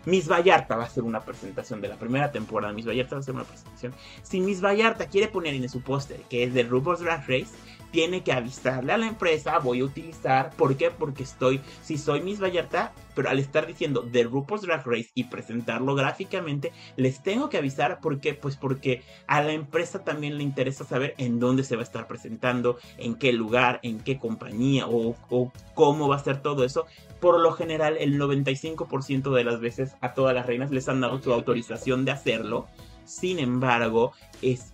[0.08, 2.72] Miss Vallarta va a hacer una presentación de la primera temporada.
[2.72, 3.94] Miss Vallarta va a hacer una presentación.
[4.24, 7.50] Si Miss Vallarta quiere poner en su póster que es de RuPaul's Drag Race,
[7.92, 10.92] tiene que avisarle a la empresa, voy a utilizar, ¿por qué?
[10.92, 15.26] Porque estoy, si soy Miss Vallarta, pero al estar diciendo The RuPaul's Drag Race y
[15.26, 18.34] presentarlo gráficamente, les tengo que avisar, ¿por qué?
[18.34, 22.08] Pues porque a la empresa también le interesa saber en dónde se va a estar
[22.08, 26.86] presentando, en qué lugar, en qué compañía o, o cómo va a ser todo eso.
[27.20, 31.22] Por lo general, el 95% de las veces a todas las reinas les han dado
[31.22, 32.68] su autorización de hacerlo.
[33.06, 34.12] Sin embargo,
[34.42, 34.74] es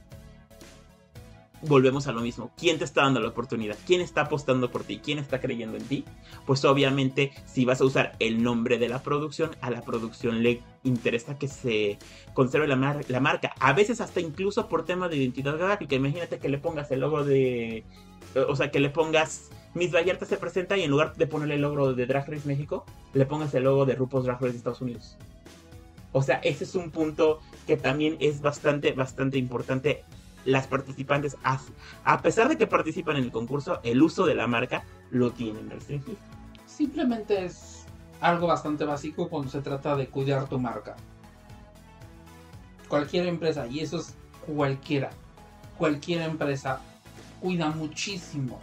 [1.66, 2.52] volvemos a lo mismo.
[2.58, 3.78] ¿Quién te está dando la oportunidad?
[3.86, 5.00] ¿Quién está apostando por ti?
[5.04, 6.06] ¿Quién está creyendo en ti?
[6.46, 10.62] Pues obviamente si vas a usar el nombre de la producción, a la producción le
[10.84, 11.98] interesa que se
[12.34, 13.54] conserve la, marca.
[13.60, 15.96] A veces hasta incluso por tema de identidad gráfica.
[15.96, 17.84] Imagínate que le pongas el logo de...
[18.48, 19.50] O sea, que le pongas...
[19.74, 22.86] Miss Vallarta se presenta y en lugar de ponerle el logo de Drag Race México,
[23.14, 25.18] le pongas el logo de RuPaul's Drag Race de Estados Unidos.
[26.14, 30.04] O sea, ese es un punto que también es bastante, bastante importante.
[30.46, 31.60] Las participantes, a,
[32.04, 35.70] a pesar de que participan en el concurso, el uso de la marca lo tienen
[35.70, 36.18] restringido.
[36.66, 37.86] Simplemente es
[38.20, 40.96] algo bastante básico cuando se trata de cuidar tu marca.
[42.88, 44.16] Cualquier empresa, y eso es
[44.46, 45.12] cualquiera,
[45.78, 46.80] cualquier empresa
[47.42, 48.60] cuida muchísimo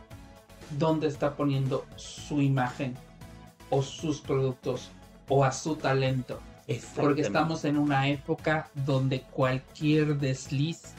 [0.78, 2.94] dónde está poniendo su imagen
[3.70, 4.90] o sus productos
[5.28, 6.40] o a su talento.
[6.94, 10.94] Porque estamos en una época donde cualquier desliz,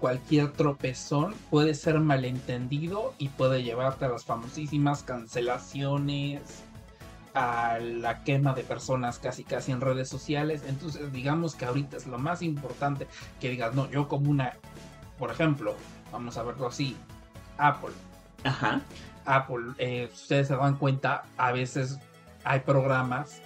[0.00, 6.62] cualquier tropezón puede ser malentendido y puede llevarte a las famosísimas cancelaciones,
[7.34, 10.62] a la quema de personas casi casi en redes sociales.
[10.66, 13.06] Entonces digamos que ahorita es lo más importante
[13.40, 14.54] que digas, no, yo como una,
[15.18, 15.74] por ejemplo,
[16.12, 16.96] vamos a verlo así,
[17.58, 17.92] Apple.
[18.44, 18.80] Ajá.
[19.24, 21.98] Apple, eh, ustedes se dan cuenta, a veces
[22.44, 23.42] hay programas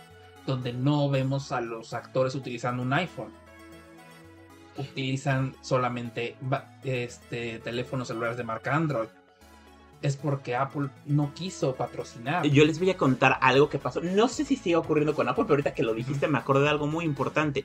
[0.47, 3.33] donde no vemos a los actores utilizando un iPhone.
[4.77, 6.37] Utilizan solamente
[6.85, 9.09] este, teléfonos celulares de marca Android
[10.03, 12.47] es porque Apple no quiso patrocinar.
[12.47, 14.01] Yo les voy a contar algo que pasó.
[14.01, 16.71] No sé si sigue ocurriendo con Apple, pero ahorita que lo dijiste me acordé de
[16.71, 17.65] algo muy importante.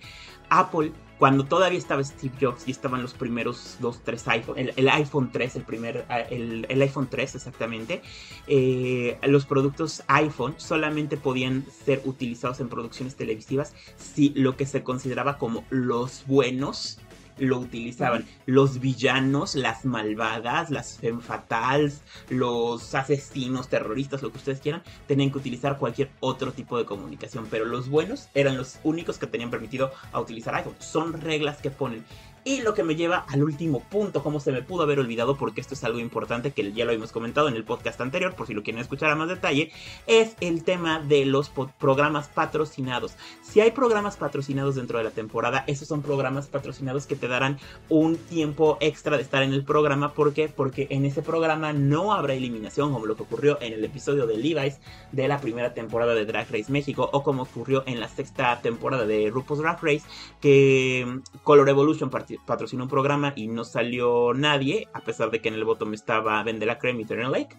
[0.49, 5.31] Apple, cuando todavía estaba Steve Jobs y estaban los primeros dos, tres iPhone, el, iPhone
[5.31, 8.01] 3, el primer, el, iPhone 3 exactamente,
[8.47, 14.83] eh, los productos iPhone solamente podían ser utilizados en producciones televisivas si lo que se
[14.83, 16.99] consideraba como los buenos
[17.38, 18.25] lo utilizaban.
[18.45, 25.31] Los villanos, las malvadas, las femme fatales, los asesinos, terroristas, lo que ustedes quieran, tenían
[25.31, 27.47] que utilizar cualquier otro tipo de comunicación.
[27.49, 30.75] Pero los buenos eran los únicos que tenían permitido a utilizar iPhone.
[30.79, 32.05] Son reglas que ponen.
[32.47, 35.59] Y lo que me lleva al último punto, como se me pudo haber olvidado, porque
[35.59, 38.53] esto es algo importante que ya lo hemos comentado en el podcast anterior, por si
[38.53, 39.69] lo quieren escuchar a más detalle,
[40.05, 43.17] es el tema de los programas patrocinados.
[43.43, 47.59] Si hay programas patrocinados dentro de la temporada, esos son programas patrocinados que te darán
[47.89, 50.13] un tiempo extra de estar en el programa.
[50.13, 50.47] ¿Por qué?
[50.47, 54.37] Porque en ese programa no habrá eliminación, como lo que ocurrió en el episodio de
[54.37, 54.79] Levi's
[55.11, 59.05] de la primera temporada de Drag Race México, o como ocurrió en la sexta temporada
[59.05, 60.03] de RuPaul's Drag Race,
[60.39, 65.41] que mm, Color Evolution partió patrocinó un programa y no salió nadie, a pesar de
[65.41, 67.55] que en el bottom estaba Vendela Creme y Turner Lake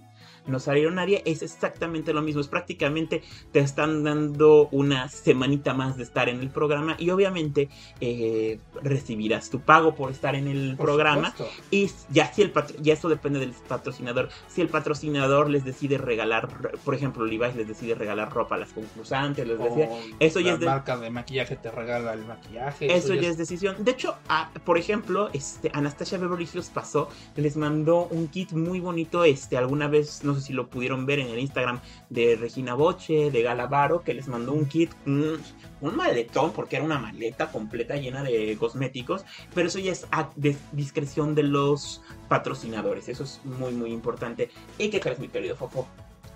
[0.48, 3.22] no salieron nadie, es exactamente lo mismo, es prácticamente
[3.52, 7.68] te están dando una semanita más de estar en el programa y obviamente
[8.00, 11.34] eh, recibirás tu pago por estar en el programa.
[11.70, 16.48] y ya si el ya eso depende del patrocinador, si el patrocinador les decide regalar,
[16.84, 19.88] por ejemplo Levi's les decide regalar ropa a las concursantes, les decide,
[20.18, 23.38] eso ya es de, marca de maquillaje te regala el maquillaje, eso, ya es...
[23.38, 24.16] decisión, de hecho,
[24.64, 29.88] por ejemplo, este Anastasia Beverly Hills pasó, les mandó un kit muy bonito, este alguna
[29.88, 31.80] vez no si lo pudieron ver en el Instagram
[32.10, 35.38] de Regina Boche, de Galavaro, que les mandó un kit, un,
[35.80, 39.24] maletón, porque era una maleta completa llena de cosméticos,
[39.54, 40.30] pero eso ya es a
[40.72, 44.50] discreción de los patrocinadores, eso es muy muy importante.
[44.78, 45.86] ¿Y qué crees mi querido Fofo?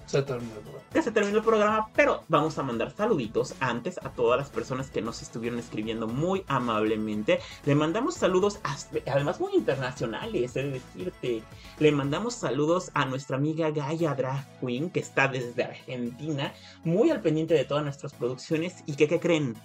[0.07, 0.85] Se terminó el programa.
[0.95, 4.91] Ya se terminó el programa, pero vamos a mandar saluditos antes a todas las personas
[4.91, 7.41] que nos estuvieron escribiendo muy amablemente.
[7.65, 8.61] Le mandamos saludos,
[9.07, 11.43] además muy internacionales, es decirte.
[11.79, 16.53] Le mandamos saludos a nuestra amiga Gaia Drag Queen, que está desde Argentina,
[16.85, 19.57] muy al pendiente de todas nuestras producciones y que, ¿qué creen?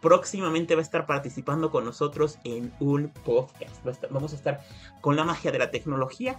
[0.00, 3.84] próximamente va a estar participando con nosotros en un podcast.
[4.10, 4.60] vamos a estar
[5.00, 6.38] con la magia de la tecnología,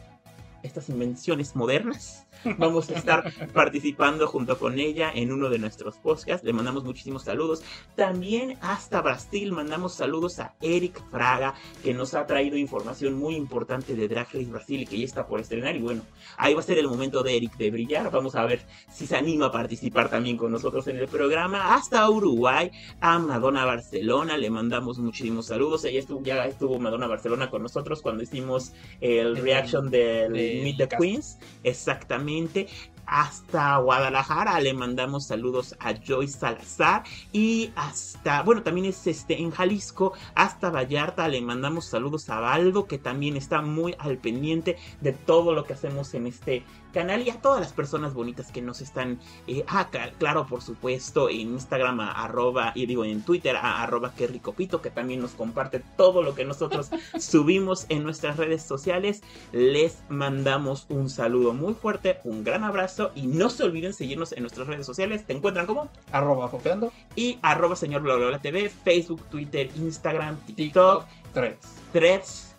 [0.63, 6.45] estas invenciones modernas Vamos a estar participando junto con ella en uno de nuestros podcasts.
[6.45, 7.63] Le mandamos muchísimos saludos.
[7.95, 13.95] También hasta Brasil mandamos saludos a Eric Fraga, que nos ha traído información muy importante
[13.95, 15.75] de Drag Race Brasil y que ya está por estrenar.
[15.75, 16.03] Y bueno,
[16.37, 18.09] ahí va a ser el momento de Eric de brillar.
[18.09, 21.75] Vamos a ver si se anima a participar también con nosotros en el programa.
[21.75, 25.83] Hasta Uruguay, a Madonna Barcelona, le mandamos muchísimos saludos.
[25.83, 30.87] Ella estuvo, ya estuvo Madonna Barcelona con nosotros cuando hicimos el reaction del Meet the
[30.87, 31.37] Queens.
[31.63, 32.67] Exactamente
[33.09, 39.49] hasta Guadalajara le mandamos saludos a Joyce Salazar y hasta, bueno, también es este en
[39.51, 45.13] Jalisco, hasta Vallarta le mandamos saludos a Baldo que también está muy al pendiente de
[45.13, 48.81] todo lo que hacemos en este canal y a todas las personas bonitas que nos
[48.81, 54.13] están, eh, ah, claro, por supuesto, en Instagram, arroba, y digo en Twitter, a, arroba
[54.15, 56.89] que ricopito, que también nos comparte todo lo que nosotros
[57.19, 59.21] subimos en nuestras redes sociales.
[59.51, 64.41] Les mandamos un saludo muy fuerte, un gran abrazo y no se olviden seguirnos en
[64.41, 65.25] nuestras redes sociales.
[65.25, 65.89] ¿Te encuentran como?
[66.11, 66.91] Arroba copiando.
[67.15, 71.67] Y arroba señor bla, bla, TV, Facebook, Twitter, Instagram, TikTok, Threads.
[71.93, 72.55] Threads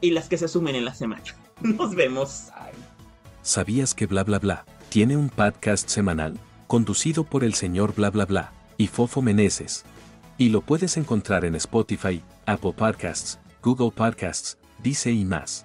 [0.00, 1.22] y las que se sumen en la semana.
[1.60, 2.48] Nos vemos.
[3.42, 8.24] ¿Sabías que bla bla bla tiene un podcast semanal conducido por el señor bla bla
[8.24, 9.84] bla y Fofo Meneses?
[10.38, 15.64] Y lo puedes encontrar en Spotify, Apple Podcasts, Google Podcasts, Dice y más.